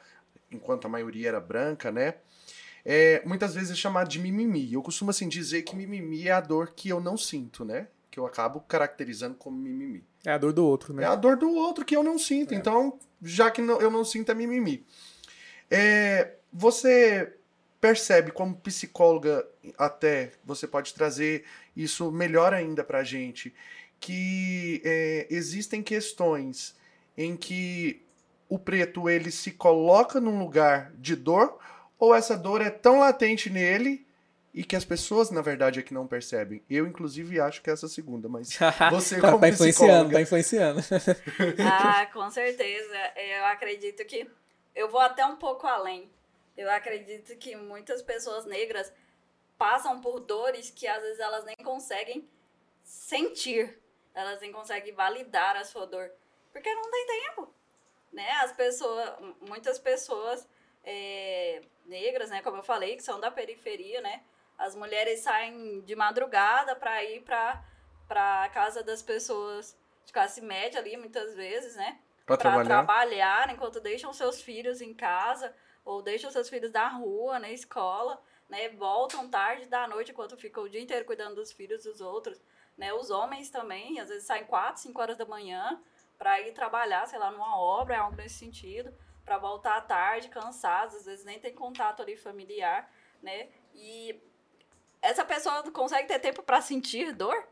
[0.51, 2.15] enquanto a maioria era branca, né?
[2.85, 4.71] É, muitas vezes é chamado de mimimi.
[4.71, 7.87] Eu costumo assim dizer que mimimi é a dor que eu não sinto, né?
[8.11, 10.03] Que eu acabo caracterizando como mimimi.
[10.23, 11.03] É a dor do outro, né?
[11.03, 12.53] É a dor do outro que eu não sinto.
[12.53, 12.57] É.
[12.57, 14.85] Então, já que não, eu não sinto, é mimimi.
[15.69, 17.33] É, você
[17.81, 21.43] percebe como psicóloga, até você pode trazer
[21.75, 23.53] isso melhor ainda pra gente,
[23.99, 26.75] que é, existem questões
[27.17, 28.01] em que
[28.47, 31.57] o preto ele se coloca num lugar de dor
[31.99, 34.05] ou essa dor é tão latente nele
[34.53, 36.63] e que as pessoas, na verdade, é que não percebem.
[36.69, 38.57] Eu, inclusive, acho que é essa segunda, mas
[38.89, 40.79] você tá, como tá influenciando, tá influenciando.
[41.69, 42.95] ah, com certeza.
[43.17, 44.29] Eu acredito que
[44.73, 46.09] eu vou até um pouco além.
[46.55, 48.93] Eu acredito que muitas pessoas negras
[49.57, 52.25] passam por dores que às vezes elas nem conseguem
[52.81, 53.77] sentir.
[54.13, 56.09] Elas nem conseguem validar a sua dor,
[56.53, 57.53] porque não tem tempo,
[58.13, 58.31] né?
[58.41, 60.47] As pessoas, muitas pessoas
[60.85, 64.23] é, negras, né, como eu falei, que são da periferia, né?
[64.57, 67.63] As mulheres saem de madrugada para ir para
[68.07, 71.99] para casa das pessoas de classe média ali, muitas vezes, né?
[72.23, 72.65] Para trabalhar.
[72.65, 78.21] trabalhar enquanto deixam seus filhos em casa ou deixam seus filhos na rua, na escola,
[78.47, 78.69] né?
[78.69, 82.39] Voltam tarde da noite enquanto ficam o dia inteiro cuidando dos filhos dos outros,
[82.77, 82.93] né?
[82.93, 85.81] Os homens também, às vezes saem 4, 5 horas da manhã
[86.17, 88.93] para ir trabalhar, sei lá, numa obra, algo nesse sentido,
[89.25, 92.89] para voltar à tarde, cansados, às vezes nem tem contato ali familiar,
[93.21, 93.49] né?
[93.73, 94.21] E
[95.01, 97.47] essa pessoa consegue ter tempo para sentir dor?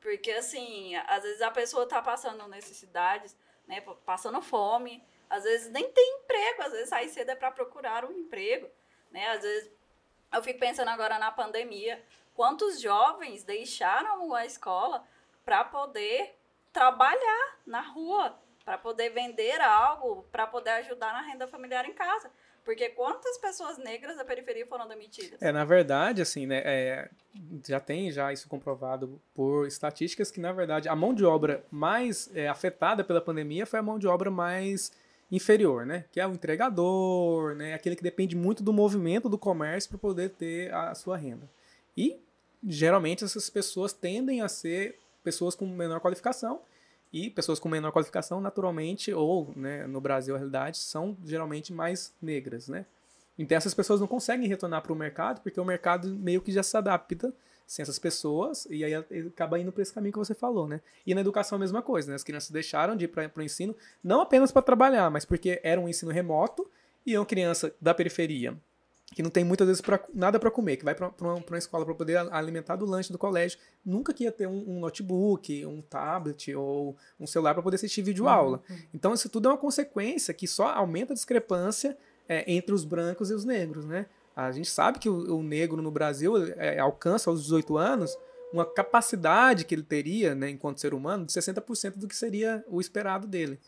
[0.00, 3.80] Porque, assim, às vezes a pessoa tá passando necessidades, né?
[4.04, 8.12] Passando fome, às vezes nem tem emprego, às vezes sai cedo é para procurar um
[8.12, 8.68] emprego,
[9.10, 9.28] né?
[9.30, 9.72] Às vezes
[10.32, 15.06] eu fico pensando agora na pandemia, quantos jovens deixaram a escola
[15.44, 16.36] para poder
[16.72, 22.30] trabalhar na rua, para poder vender algo, para poder ajudar na renda familiar em casa.
[22.64, 25.40] Porque quantas pessoas negras da periferia foram demitidas?
[25.42, 27.10] É, na verdade, assim, né, é,
[27.66, 32.34] já tem já isso comprovado por estatísticas que, na verdade, a mão de obra mais
[32.34, 34.90] é, afetada pela pandemia foi a mão de obra mais
[35.30, 36.06] inferior, né?
[36.10, 37.74] Que é o entregador, né?
[37.74, 41.50] Aquele que depende muito do movimento do comércio para poder ter a sua renda.
[41.94, 42.18] E,
[42.66, 46.62] geralmente, essas pessoas tendem a ser pessoas com menor qualificação
[47.14, 52.12] e pessoas com menor qualificação, naturalmente, ou né, no Brasil, a realidade, são geralmente mais
[52.20, 52.84] negras, né?
[53.38, 56.62] Então essas pessoas não conseguem retornar para o mercado porque o mercado meio que já
[56.62, 57.32] se adapta
[57.68, 60.80] sem essas pessoas e aí acaba indo para esse caminho que você falou, né?
[61.06, 62.16] E na educação a mesma coisa, né?
[62.16, 65.80] As crianças deixaram de ir para o ensino não apenas para trabalhar, mas porque era
[65.80, 66.68] um ensino remoto
[67.06, 68.56] e é uma criança da periferia
[69.14, 71.84] que não tem muitas vezes pra, nada para comer, que vai para uma, uma, escola
[71.84, 75.80] para poder alimentar do lanche do colégio, nunca que ia ter um, um notebook, um
[75.80, 78.60] tablet ou um celular para poder assistir vídeo aula.
[78.68, 78.76] Uhum.
[78.92, 81.96] Então isso tudo é uma consequência que só aumenta a discrepância
[82.28, 84.06] é, entre os brancos e os negros, né?
[84.34, 88.18] A gente sabe que o, o negro no Brasil é, alcança aos 18 anos
[88.52, 92.80] uma capacidade que ele teria, né, enquanto ser humano, de 60% do que seria o
[92.80, 93.58] esperado dele.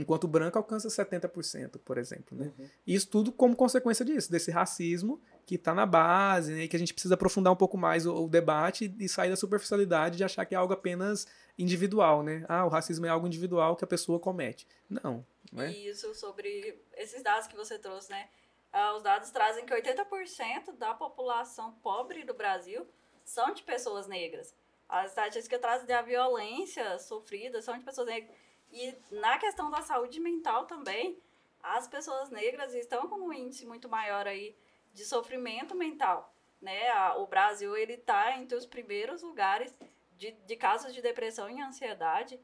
[0.00, 2.36] Enquanto o branco alcança 70%, por exemplo.
[2.38, 2.52] Né?
[2.58, 2.68] Uhum.
[2.86, 6.78] Isso tudo como consequência disso, desse racismo que está na base, né, e que a
[6.78, 10.46] gente precisa aprofundar um pouco mais o, o, debate e sair da superficialidade de achar
[10.46, 11.26] que é algo apenas
[11.58, 12.22] individual.
[12.22, 12.44] Né?
[12.48, 14.66] Ah, o racismo é algo individual que a pessoa comete.
[14.88, 15.26] Não.
[15.52, 15.70] Né?
[15.72, 18.28] Isso, sobre esses dados que você trouxe, né?
[18.72, 22.86] Ah, os dados trazem que 80% da população pobre do Brasil
[23.24, 24.54] são de pessoas negras.
[24.88, 28.34] As estatísticas trazem a violência sofrida são de pessoas negras.
[28.72, 31.18] E na questão da saúde mental também,
[31.62, 34.56] as pessoas negras estão com um índice muito maior aí
[34.92, 36.32] de sofrimento mental.
[36.60, 36.92] Né?
[37.16, 39.74] O Brasil ele está entre os primeiros lugares
[40.16, 42.38] de, de casos de depressão e ansiedade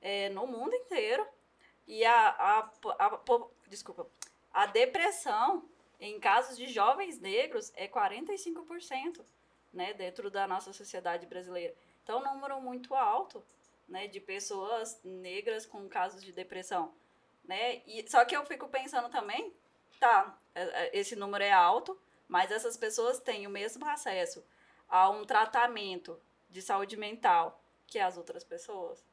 [0.00, 1.26] é, no mundo inteiro.
[1.86, 3.20] E a, a, a, a,
[3.68, 4.06] desculpa,
[4.52, 5.68] a depressão
[6.00, 9.24] em casos de jovens negros é 45%,
[9.72, 11.74] né, dentro da nossa sociedade brasileira.
[12.02, 13.44] Então, um número muito alto
[13.88, 16.92] né, de pessoas negras com casos de depressão,
[17.44, 17.82] né?
[17.86, 19.52] E só que eu fico pensando também,
[19.98, 20.38] tá,
[20.92, 21.98] esse número é alto,
[22.28, 24.44] mas essas pessoas têm o mesmo acesso
[24.88, 26.20] a um tratamento
[26.50, 29.04] de saúde mental que as outras pessoas.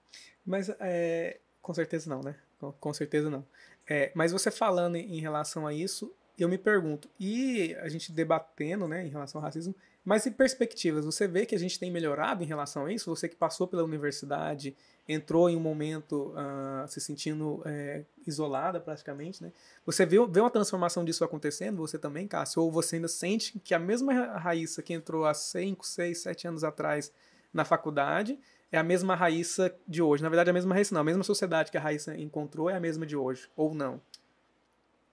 [0.45, 2.35] Mas é, com certeza não, né?
[2.59, 3.45] Com, com certeza não.
[3.87, 8.87] É, mas você falando em relação a isso, eu me pergunto, e a gente debatendo,
[8.87, 9.75] né, em relação ao racismo,
[10.05, 13.09] mas em perspectivas, você vê que a gente tem melhorado em relação a isso?
[13.09, 14.77] Você que passou pela universidade,
[15.09, 19.51] entrou em um momento uh, se sentindo é, isolada praticamente, né?
[19.83, 22.61] Você vê, vê uma transformação disso acontecendo, você também, Cássio?
[22.61, 26.63] Ou você ainda sente que a mesma Raíssa que entrou há 5, 6, 7 anos
[26.63, 27.11] atrás
[27.51, 28.39] na faculdade
[28.71, 30.21] é a mesma Raíssa de hoje?
[30.21, 32.79] Na verdade, a mesma Raíssa não, a mesma sociedade que a Raíssa encontrou é a
[32.79, 33.99] mesma de hoje, ou não?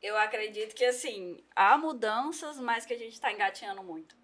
[0.03, 4.22] Eu acredito que, assim, há mudanças, mas que a gente está engatinhando muito.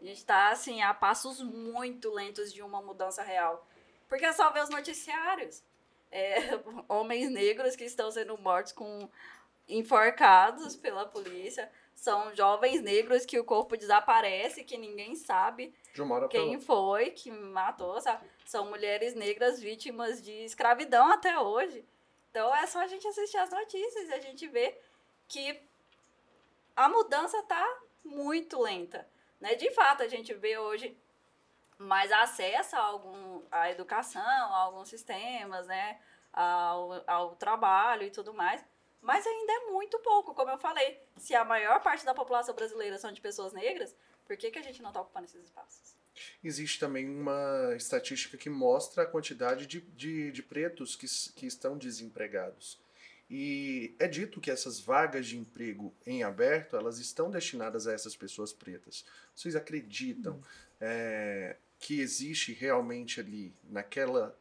[0.00, 3.66] A gente está, assim, a passos muito lentos de uma mudança real.
[4.08, 5.62] Porque é só ver os noticiários.
[6.10, 6.36] É,
[6.88, 9.08] homens negros que estão sendo mortos com
[9.68, 11.70] enforcados pela polícia.
[11.94, 15.74] São jovens negros que o corpo desaparece, que ninguém sabe
[16.30, 18.00] quem foi que matou.
[18.00, 18.24] Sabe?
[18.46, 21.84] São mulheres negras vítimas de escravidão até hoje.
[22.30, 24.78] Então é só a gente assistir as notícias e a gente vê
[25.26, 25.60] que
[26.76, 29.06] a mudança tá muito lenta.
[29.40, 29.54] Né?
[29.54, 30.96] De fato, a gente vê hoje
[31.78, 36.00] mais acesso a algum à educação, a alguns sistemas, né?
[36.32, 38.64] Ao, ao trabalho e tudo mais.
[39.00, 41.00] Mas ainda é muito pouco, como eu falei.
[41.16, 44.62] Se a maior parte da população brasileira são de pessoas negras, por que, que a
[44.62, 45.96] gente não está ocupando esses espaços?
[46.42, 51.78] Existe também uma estatística que mostra a quantidade de, de, de pretos que, que estão
[51.78, 52.80] desempregados.
[53.30, 58.16] E é dito que essas vagas de emprego em aberto, elas estão destinadas a essas
[58.16, 59.04] pessoas pretas.
[59.34, 60.42] Vocês acreditam Uhum.
[60.80, 64.34] é, que existe realmente ali, naquela,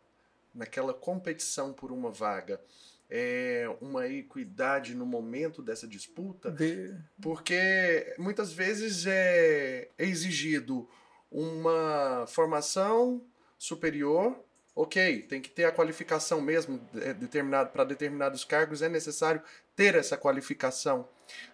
[0.55, 2.61] naquela competição por uma vaga,
[3.09, 6.51] é, uma equidade no momento dessa disputa?
[6.51, 10.87] Vê- Porque muitas vezes é exigido
[11.31, 13.21] uma formação
[13.57, 14.37] superior.
[14.77, 19.41] Ok, tem que ter a qualificação mesmo é, determinado para determinados cargos é necessário
[19.75, 21.09] ter essa qualificação.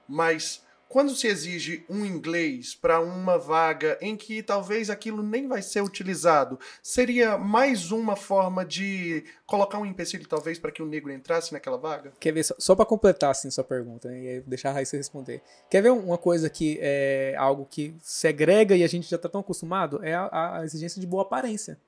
[0.06, 5.62] Mas quando se exige um inglês para uma vaga em que talvez aquilo nem vai
[5.62, 11.10] ser utilizado, seria mais uma forma de colocar um empecilho talvez para que o negro
[11.10, 12.12] entrasse naquela vaga?
[12.20, 14.98] Quer ver, só, só para completar assim sua pergunta, né, e aí deixar a Raíssa
[14.98, 15.42] responder.
[15.70, 19.40] Quer ver uma coisa que é algo que segrega e a gente já tá tão
[19.40, 20.04] acostumado?
[20.04, 21.80] É a, a exigência de boa aparência.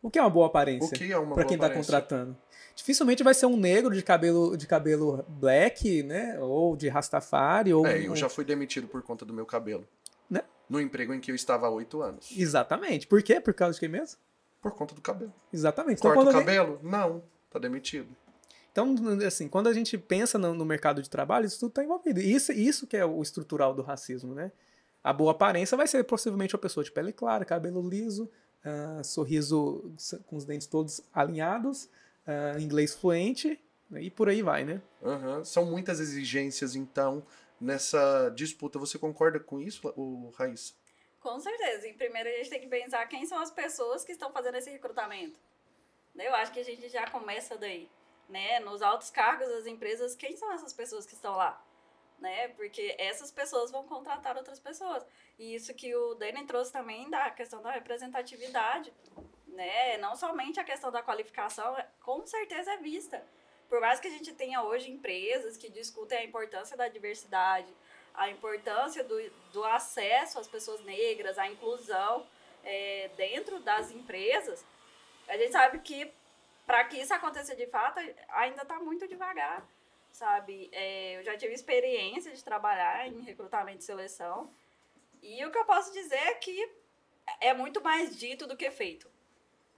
[0.00, 2.36] O que é uma boa O aparência que é uma boa quem está contratando?
[2.76, 7.84] Dificilmente vai ser um negro de cabelo de cabelo black, né, ou de rastafari ou
[7.86, 9.84] É, eu já fui demitido por conta do meu cabelo.
[10.30, 10.42] Né?
[10.68, 12.30] No emprego em que eu estava há oito anos.
[12.36, 13.06] Exatamente.
[13.06, 13.40] Por quê?
[13.40, 14.18] Por causa de quem mesmo?
[14.62, 15.32] Por conta do cabelo.
[15.52, 15.98] Exatamente.
[15.98, 16.80] Então, Corta o quando alguém- cabelo?
[16.82, 17.22] Não.
[17.50, 18.08] Tá demitido.
[18.70, 18.94] Então,
[19.26, 22.20] assim, quando a gente pensa no, no mercado de trabalho, isso tudo está envolvido.
[22.20, 24.52] E Isso, isso que é o estrutural do racismo, né?
[25.02, 28.30] A boa aparência vai ser possivelmente uma pessoa de pele clara, cabelo liso,
[28.64, 29.92] ah, sorriso
[30.26, 31.88] com os dentes todos alinhados,
[32.26, 34.02] ah, inglês fluente, né?
[34.02, 34.82] e por aí vai, né?
[35.02, 35.44] Aham.
[35.44, 37.24] São muitas exigências, então,
[37.60, 38.78] nessa disputa.
[38.78, 40.74] Você concorda com isso, o Raíssa?
[41.20, 41.88] Com certeza.
[41.88, 44.70] Em primeiro, a gente tem que pensar quem são as pessoas que estão fazendo esse
[44.70, 45.38] recrutamento.
[46.14, 46.26] Né?
[46.26, 47.88] Eu acho que a gente já começa daí.
[48.28, 48.60] Né?
[48.60, 51.62] Nos altos cargos das empresas, quem são essas pessoas que estão lá?
[52.18, 52.48] Né?
[52.48, 55.06] Porque essas pessoas vão contratar outras pessoas.
[55.38, 58.92] E isso que o Denen trouxe também da questão da representatividade.
[59.46, 59.96] Né?
[59.98, 63.24] Não somente a questão da qualificação, é- com certeza é vista.
[63.68, 67.72] Por mais que a gente tenha hoje empresas que discutem a importância da diversidade,
[68.14, 72.26] a importância do, do acesso às pessoas negras, a inclusão
[72.64, 74.64] é, dentro das empresas,
[75.28, 76.12] a gente sabe que
[76.66, 79.66] para que isso aconteça de fato, ainda está muito devagar,
[80.12, 80.68] sabe?
[80.72, 84.50] É, eu já tive experiência de trabalhar em recrutamento e seleção,
[85.22, 86.70] e o que eu posso dizer é que
[87.40, 89.10] é muito mais dito do que feito.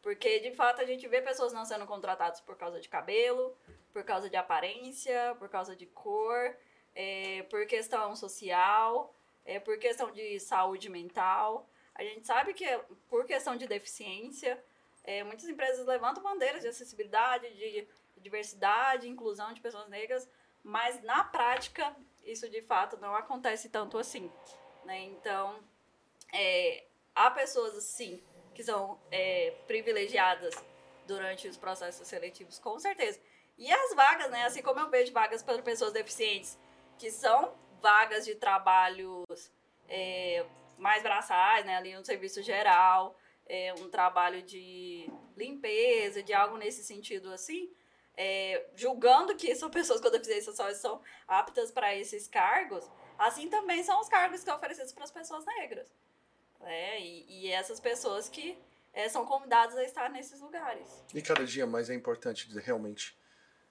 [0.03, 3.57] Porque, de fato, a gente vê pessoas não sendo contratadas por causa de cabelo,
[3.93, 6.57] por causa de aparência, por causa de cor,
[6.95, 9.15] é, por questão social,
[9.45, 11.69] é, por questão de saúde mental.
[11.95, 12.67] A gente sabe que
[13.09, 14.63] por questão de deficiência,
[15.05, 17.87] é, muitas empresas levantam bandeiras de acessibilidade, de
[18.21, 20.29] diversidade, inclusão de pessoas negras,
[20.63, 24.31] mas na prática isso de fato não acontece tanto assim.
[24.85, 25.01] Né?
[25.05, 25.59] Então,
[26.33, 28.23] é, há pessoas assim
[28.55, 30.55] que são é, privilegiadas
[31.07, 33.21] durante os processos seletivos, com certeza.
[33.59, 34.45] E as vagas, né?
[34.45, 36.59] Assim como eu vejo vagas para pessoas deficientes,
[36.99, 39.53] que são vagas de trabalhos
[39.89, 40.45] é,
[40.79, 41.77] mais braçais, né?
[41.77, 47.71] Ali no serviço geral, é, um trabalho de limpeza, de algo nesse sentido assim.
[48.23, 52.85] É, julgando que são pessoas com deficiência só são aptas para esses cargos,
[53.19, 55.91] assim também são os cargos que são oferecidos para as pessoas negras.
[56.61, 57.01] né?
[57.01, 58.59] E, e essas pessoas que
[58.93, 61.03] é, são convidadas a estar nesses lugares.
[61.15, 63.19] E cada dia mais é importante realmente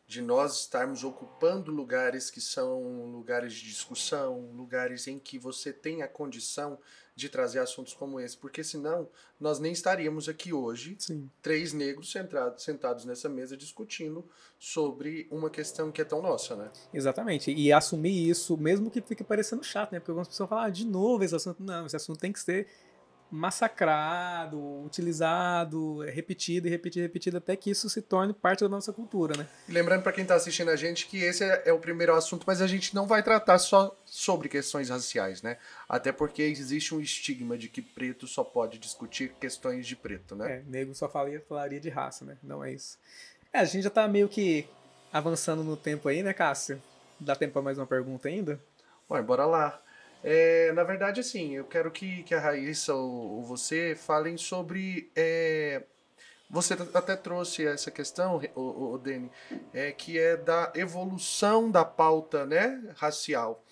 [0.09, 6.01] de nós estarmos ocupando lugares que são lugares de discussão, lugares em que você tem
[6.01, 6.79] a condição
[7.15, 9.07] de trazer assuntos como esse, porque senão
[9.39, 11.29] nós nem estaríamos aqui hoje, Sim.
[11.43, 16.71] três negros sentados, sentados nessa mesa discutindo sobre uma questão que é tão nossa, né?
[16.91, 17.53] Exatamente.
[17.53, 19.99] E assumir isso, mesmo que fique parecendo chato, né?
[19.99, 21.61] Porque algumas pessoas falam, ah, de novo esse assunto.
[21.61, 22.67] Não, esse assunto tem que ser
[23.31, 28.69] massacrado, utilizado, é, repetido e repetido e repetido até que isso se torne parte da
[28.69, 29.47] nossa cultura, né?
[29.67, 32.61] Lembrando para quem está assistindo a gente que esse é, é o primeiro assunto, mas
[32.61, 35.57] a gente não vai tratar só sobre questões raciais, né?
[35.87, 40.57] Até porque existe um estigma de que preto só pode discutir questões de preto, né?
[40.57, 42.37] É, nego só falaria, falaria de raça, né?
[42.41, 42.97] Não é isso.
[43.53, 44.67] É, a gente já tá meio que
[45.13, 46.81] avançando no tempo aí, né, Cássio?
[47.19, 48.59] Dá tempo pra mais uma pergunta ainda?
[49.09, 49.81] Ué, bora lá.
[50.23, 55.09] É, na verdade, assim, eu quero que, que a Raíssa ou, ou você falem sobre.
[55.15, 55.83] é,
[56.49, 59.29] você até trouxe essa questão, o, o, Deni,
[59.71, 63.63] é, que é da evolução da pauta né, racial.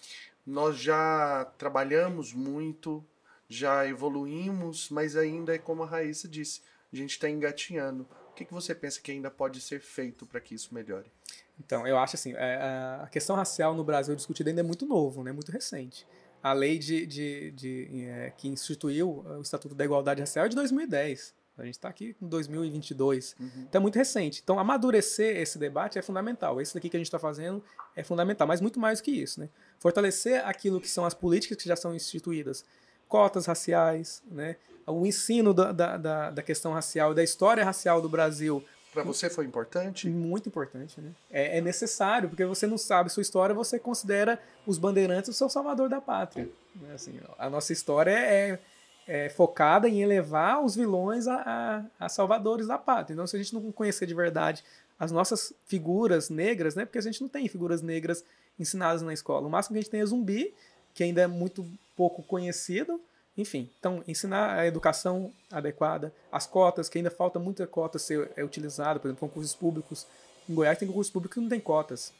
[0.45, 3.03] Nós já trabalhamos muito,
[3.49, 6.61] já evoluímos, mas ainda é como a Raíssa disse,
[6.93, 8.07] a gente está engatinhando.
[8.29, 11.11] O que, que você pensa que ainda pode ser feito para que isso melhore?
[11.59, 15.23] Então, eu acho assim, é, a questão racial no Brasil discutida ainda é muito novo,
[15.23, 15.31] né?
[15.31, 16.05] Muito recente.
[16.41, 20.55] A lei de, de, de, é, que instituiu o Estatuto da Igualdade Racial é de
[20.55, 21.35] 2010.
[21.57, 23.35] A gente está aqui em 2022.
[23.39, 23.49] Uhum.
[23.67, 24.41] Então é muito recente.
[24.43, 26.61] Então amadurecer esse debate é fundamental.
[26.61, 27.63] Esse daqui que a gente está fazendo
[27.95, 29.39] é fundamental, mas muito mais do que isso.
[29.39, 29.49] Né?
[29.79, 32.63] Fortalecer aquilo que são as políticas que já são instituídas.
[33.07, 34.57] Cotas raciais, né?
[34.85, 38.63] o ensino da, da, da, da questão racial, da história racial do Brasil
[38.97, 40.09] para você foi importante?
[40.09, 41.11] Muito importante, né?
[41.29, 45.47] É, é, necessário, porque você não sabe sua história, você considera os bandeirantes o seu
[45.49, 46.49] salvador da pátria.
[46.75, 46.95] Né?
[46.95, 48.59] Assim, a nossa história é,
[49.07, 53.13] é, focada em elevar os vilões a, a, a, salvadores da pátria.
[53.13, 54.63] Então, se a gente não conhecer de verdade
[54.99, 56.83] as nossas figuras negras, né?
[56.83, 58.25] Porque a gente não tem figuras negras
[58.59, 59.45] ensinadas na escola.
[59.45, 60.55] O máximo que a gente tem é zumbi,
[60.95, 61.63] que ainda é muito
[61.95, 62.99] pouco conhecido,
[63.37, 68.43] enfim, então ensinar a educação adequada, as cotas, que ainda falta muita cota ser é,
[68.43, 70.07] utilizada, por exemplo, concursos públicos.
[70.49, 72.13] Em Goiás tem concurso público que não tem cotas.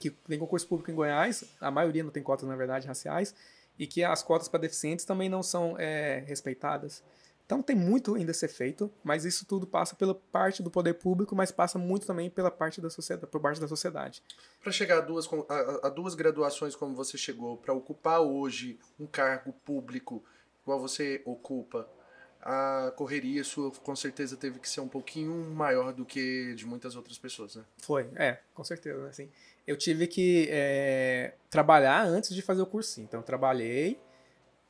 [0.00, 3.34] Que tem concurso público em Goiás, a maioria não tem cotas, na verdade, raciais,
[3.78, 7.02] e que as cotas para deficientes também não são é, respeitadas.
[7.46, 10.94] Então tem muito ainda a ser feito, mas isso tudo passa pela parte do poder
[10.94, 14.20] público, mas passa muito também pela parte da sociedade, por parte da sociedade.
[14.60, 19.06] Para chegar a duas, a, a duas graduações como você chegou, para ocupar hoje um
[19.06, 20.24] cargo público,
[20.66, 21.88] igual você ocupa,
[22.42, 26.96] a correria sua com certeza teve que ser um pouquinho maior do que de muitas
[26.96, 27.62] outras pessoas, né?
[27.78, 29.06] Foi, é, com certeza.
[29.08, 29.30] Assim,
[29.64, 33.04] eu tive que é, trabalhar antes de fazer o cursinho.
[33.04, 33.98] Então, eu trabalhei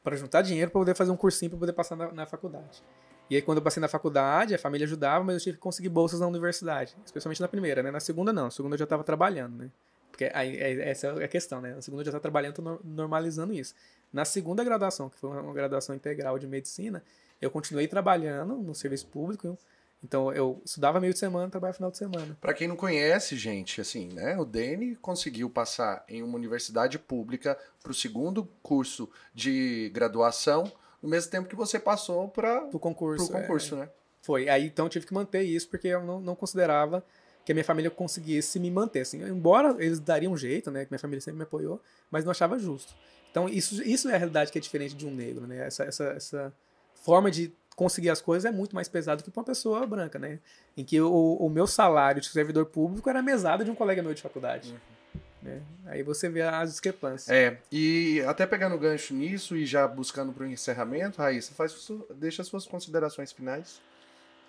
[0.05, 2.83] para juntar dinheiro para poder fazer um cursinho para poder passar na, na, faculdade.
[3.29, 5.89] E aí, quando eu passei na faculdade, a família ajudava, mas eu tive que conseguir
[5.89, 7.91] bolsas na universidade, especialmente na primeira, né?
[7.91, 8.45] Na segunda, não.
[8.45, 9.71] Na segunda, eu já estava trabalhando, né?
[10.11, 11.75] Porque aí, essa é a questão, né?
[11.75, 13.75] Na segunda, eu já estava trabalhando, tô normalizando isso.
[14.17, 17.05] Na segunda graduação, que foi uma graduação integral de medicina,
[17.39, 19.59] eu continuei trabalhando no serviço público.
[20.03, 22.35] Então eu estudava meio de semana, trabalhava final de semana.
[22.41, 24.39] Para quem não conhece, gente, assim, né?
[24.39, 30.65] O Dene conseguiu passar em uma universidade pública para o segundo curso de graduação,
[31.03, 33.29] no mesmo tempo que você passou para o concurso.
[33.31, 33.81] Pro concurso, é.
[33.81, 33.91] né?
[34.23, 34.49] Foi.
[34.49, 37.05] Aí então eu tive que manter isso porque eu não, não considerava
[37.45, 39.01] que a minha família conseguisse me manter.
[39.01, 40.87] Assim, embora eles dariam um jeito, né?
[40.87, 42.95] Que minha família sempre me apoiou, mas não achava justo.
[43.37, 45.67] Então, isso, isso é a realidade que é diferente de um negro, né?
[45.67, 46.55] Essa, essa, essa
[46.95, 50.39] forma de conseguir as coisas é muito mais pesado que para uma pessoa branca, né?
[50.75, 54.03] Em que o, o meu salário de servidor público era a mesada de um colega
[54.03, 54.73] meu de faculdade.
[54.73, 55.21] Uhum.
[55.43, 55.63] Né?
[55.85, 57.29] Aí você vê as discrepâncias.
[57.29, 61.77] É, e até pegando gancho nisso e já buscando para o encerramento, Raíssa, faz,
[62.15, 63.83] deixa as suas considerações finais.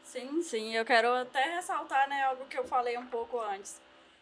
[0.01, 0.73] Sim, sim.
[0.73, 3.81] Eu quero até ressaltar né, algo que eu falei um pouco antes,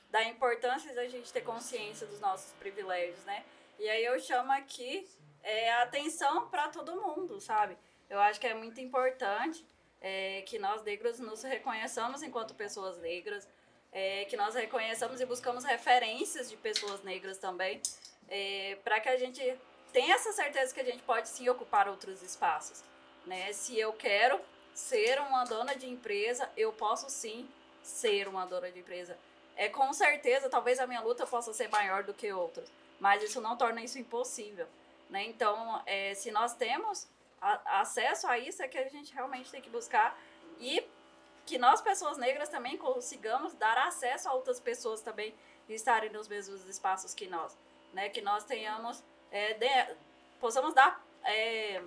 [0.09, 3.43] da importância da gente ter consciência dos nossos privilégios, né?
[3.77, 5.07] E aí eu chamo aqui
[5.43, 7.77] é, atenção para todo mundo, sabe?
[8.09, 9.65] Eu acho que é muito importante
[9.99, 13.47] é, que nós negros nos reconheçamos enquanto pessoas negras,
[13.91, 17.81] é, que nós reconheçamos e buscamos referências de pessoas negras também,
[18.29, 19.41] é, para que a gente
[19.91, 22.83] tenha essa certeza que a gente pode sim ocupar outros espaços.
[23.25, 23.51] Né?
[23.51, 24.39] Se eu quero
[24.73, 27.47] ser uma dona de empresa, eu posso sim
[27.81, 29.17] ser uma dona de empresa.
[29.55, 32.69] É com certeza, talvez a minha luta possa ser maior do que outros
[32.99, 34.67] mas isso não torna isso impossível.
[35.09, 35.25] Né?
[35.25, 37.07] Então, é, se nós temos
[37.41, 40.17] a, acesso a isso, é que a gente realmente tem que buscar
[40.59, 40.87] e
[41.45, 45.33] que nós, pessoas negras, também consigamos dar acesso a outras pessoas também
[45.69, 47.57] estarem nos mesmos espaços que nós.
[47.93, 48.09] Né?
[48.09, 49.95] Que nós tenhamos, é, de,
[50.39, 51.83] possamos dar, é,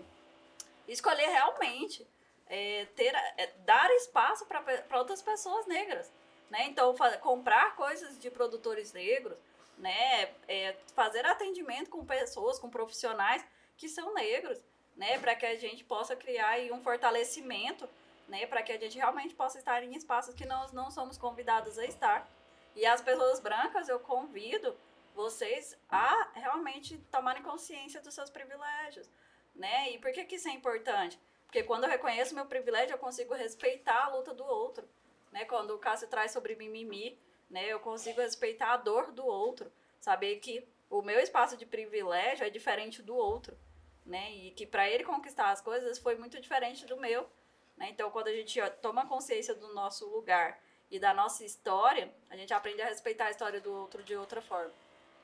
[0.86, 2.06] escolher realmente,
[2.46, 6.10] é, ter, é, dar espaço para outras pessoas negras.
[6.50, 6.66] Né?
[6.66, 9.38] Então, comprar coisas de produtores negros,
[9.78, 10.34] né?
[10.46, 13.44] É, fazer atendimento com pessoas, com profissionais
[13.76, 14.62] que são negros,
[14.96, 15.18] né?
[15.18, 17.88] Para que a gente possa criar aí um fortalecimento,
[18.26, 18.46] né?
[18.46, 21.84] Para que a gente realmente possa estar em espaços que nós não somos convidados a
[21.84, 22.28] estar.
[22.74, 24.76] E as pessoas brancas, eu convido
[25.14, 29.08] vocês a realmente tomarem consciência dos seus privilégios,
[29.54, 29.90] né?
[29.90, 31.18] E por que, que isso é importante?
[31.46, 34.88] Porque quando eu reconheço meu privilégio, eu consigo respeitar a luta do outro,
[35.32, 35.44] né?
[35.44, 37.18] Quando o Cássio traz sobre mimimi,
[37.50, 37.66] né?
[37.66, 39.70] Eu consigo respeitar a dor do outro,
[40.00, 43.56] saber que o meu espaço de privilégio é diferente do outro,
[44.04, 44.30] né?
[44.32, 47.28] E que para ele conquistar as coisas foi muito diferente do meu,
[47.76, 47.88] né?
[47.90, 52.52] Então, quando a gente toma consciência do nosso lugar e da nossa história, a gente
[52.54, 54.72] aprende a respeitar a história do outro de outra forma,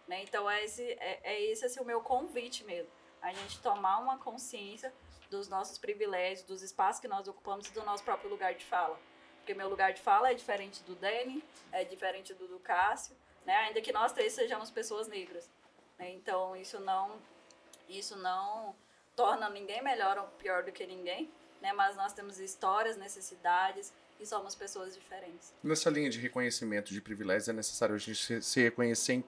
[0.06, 0.22] né?
[0.22, 2.90] Então, é esse é, é esse assim, o meu convite mesmo,
[3.22, 4.92] a gente tomar uma consciência
[5.30, 8.98] dos nossos privilégios, dos espaços que nós ocupamos e do nosso próprio lugar de fala.
[9.44, 13.14] Porque meu lugar de fala é diferente do Dani, é diferente do do Cássio,
[13.44, 13.54] né?
[13.56, 15.50] Ainda que nós três sejamos pessoas negras.
[15.98, 16.12] Né?
[16.12, 17.12] Então, isso não,
[17.86, 18.74] isso não
[19.14, 21.30] torna ninguém melhor ou pior do que ninguém,
[21.60, 21.74] né?
[21.74, 25.52] Mas nós temos histórias, necessidades e somos pessoas diferentes.
[25.62, 29.22] Nessa linha de reconhecimento de privilégios é necessário a gente se reconhecer,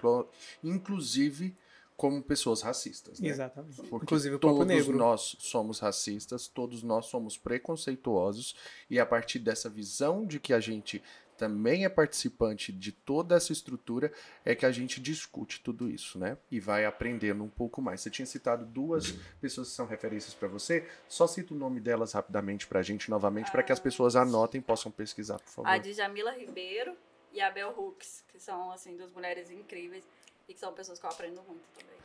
[0.64, 1.54] inclusive,
[1.96, 3.18] como pessoas racistas.
[3.20, 3.28] Né?
[3.28, 3.76] Exatamente.
[3.88, 4.96] Porque Inclusive o todos negro.
[4.96, 8.54] nós somos racistas, todos nós somos preconceituosos,
[8.90, 11.02] e a partir dessa visão de que a gente
[11.36, 14.10] também é participante de toda essa estrutura,
[14.42, 16.38] é que a gente discute tudo isso, né?
[16.50, 18.00] E vai aprendendo um pouco mais.
[18.00, 22.14] Você tinha citado duas pessoas que são referências para você, só cita o nome delas
[22.14, 25.68] rapidamente pra gente novamente, para que as pessoas anotem e possam pesquisar, por favor.
[25.68, 26.96] A Djamila Ribeiro
[27.32, 30.06] e a Bel Hooks, que são, assim, duas mulheres incríveis
[30.48, 31.96] e que são pessoas que eu aprendo muito também.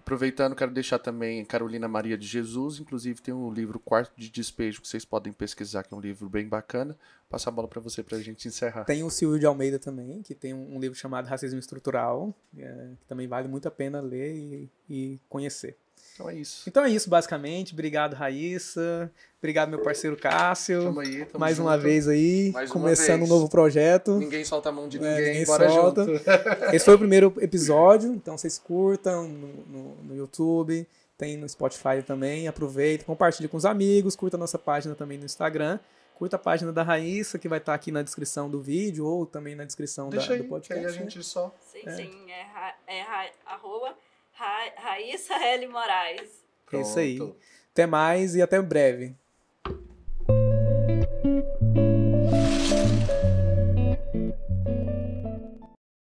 [0.00, 4.80] Aproveitando, quero deixar também Carolina Maria de Jesus, inclusive tem um livro Quarto de Despejo
[4.80, 6.98] que vocês podem pesquisar, que é um livro bem bacana.
[7.28, 8.84] Passar a bola para você para a gente encerrar.
[8.84, 12.90] Tem o Silvio de Almeida também, que tem um, um livro chamado Racismo Estrutural, é,
[12.98, 15.76] que também vale muito a pena ler e, e conhecer.
[16.20, 16.62] Então é isso.
[16.68, 17.72] Então é isso, basicamente.
[17.72, 19.10] Obrigado, Raíssa.
[19.38, 20.82] Obrigado, meu parceiro Cássio.
[20.84, 21.82] Tamo aí, tamo Mais uma junto.
[21.82, 23.30] vez aí, Mais uma começando vez.
[23.30, 24.18] um novo projeto.
[24.18, 26.04] Ninguém solta a mão de É, ninguém, ninguém bora solta.
[26.04, 26.20] junto.
[26.74, 32.02] Esse foi o primeiro episódio, então vocês curtam no, no, no YouTube, tem no Spotify
[32.06, 32.46] também.
[32.48, 35.78] Aproveita, compartilhe com os amigos, curta a nossa página também no Instagram.
[36.14, 39.54] Curta a página da Raíssa, que vai estar aqui na descrição do vídeo ou também
[39.54, 40.84] na descrição da- Deixa aí, do podcast.
[40.84, 40.98] aí a né?
[41.10, 41.50] gente só...
[41.72, 43.94] Sim, sim, é, ra, é ra, arroba
[44.40, 45.68] ra, Raíssa L.
[45.68, 46.44] Moraes.
[46.72, 47.16] É isso aí.
[47.16, 47.36] Pronto.
[47.72, 49.14] Até mais e até breve.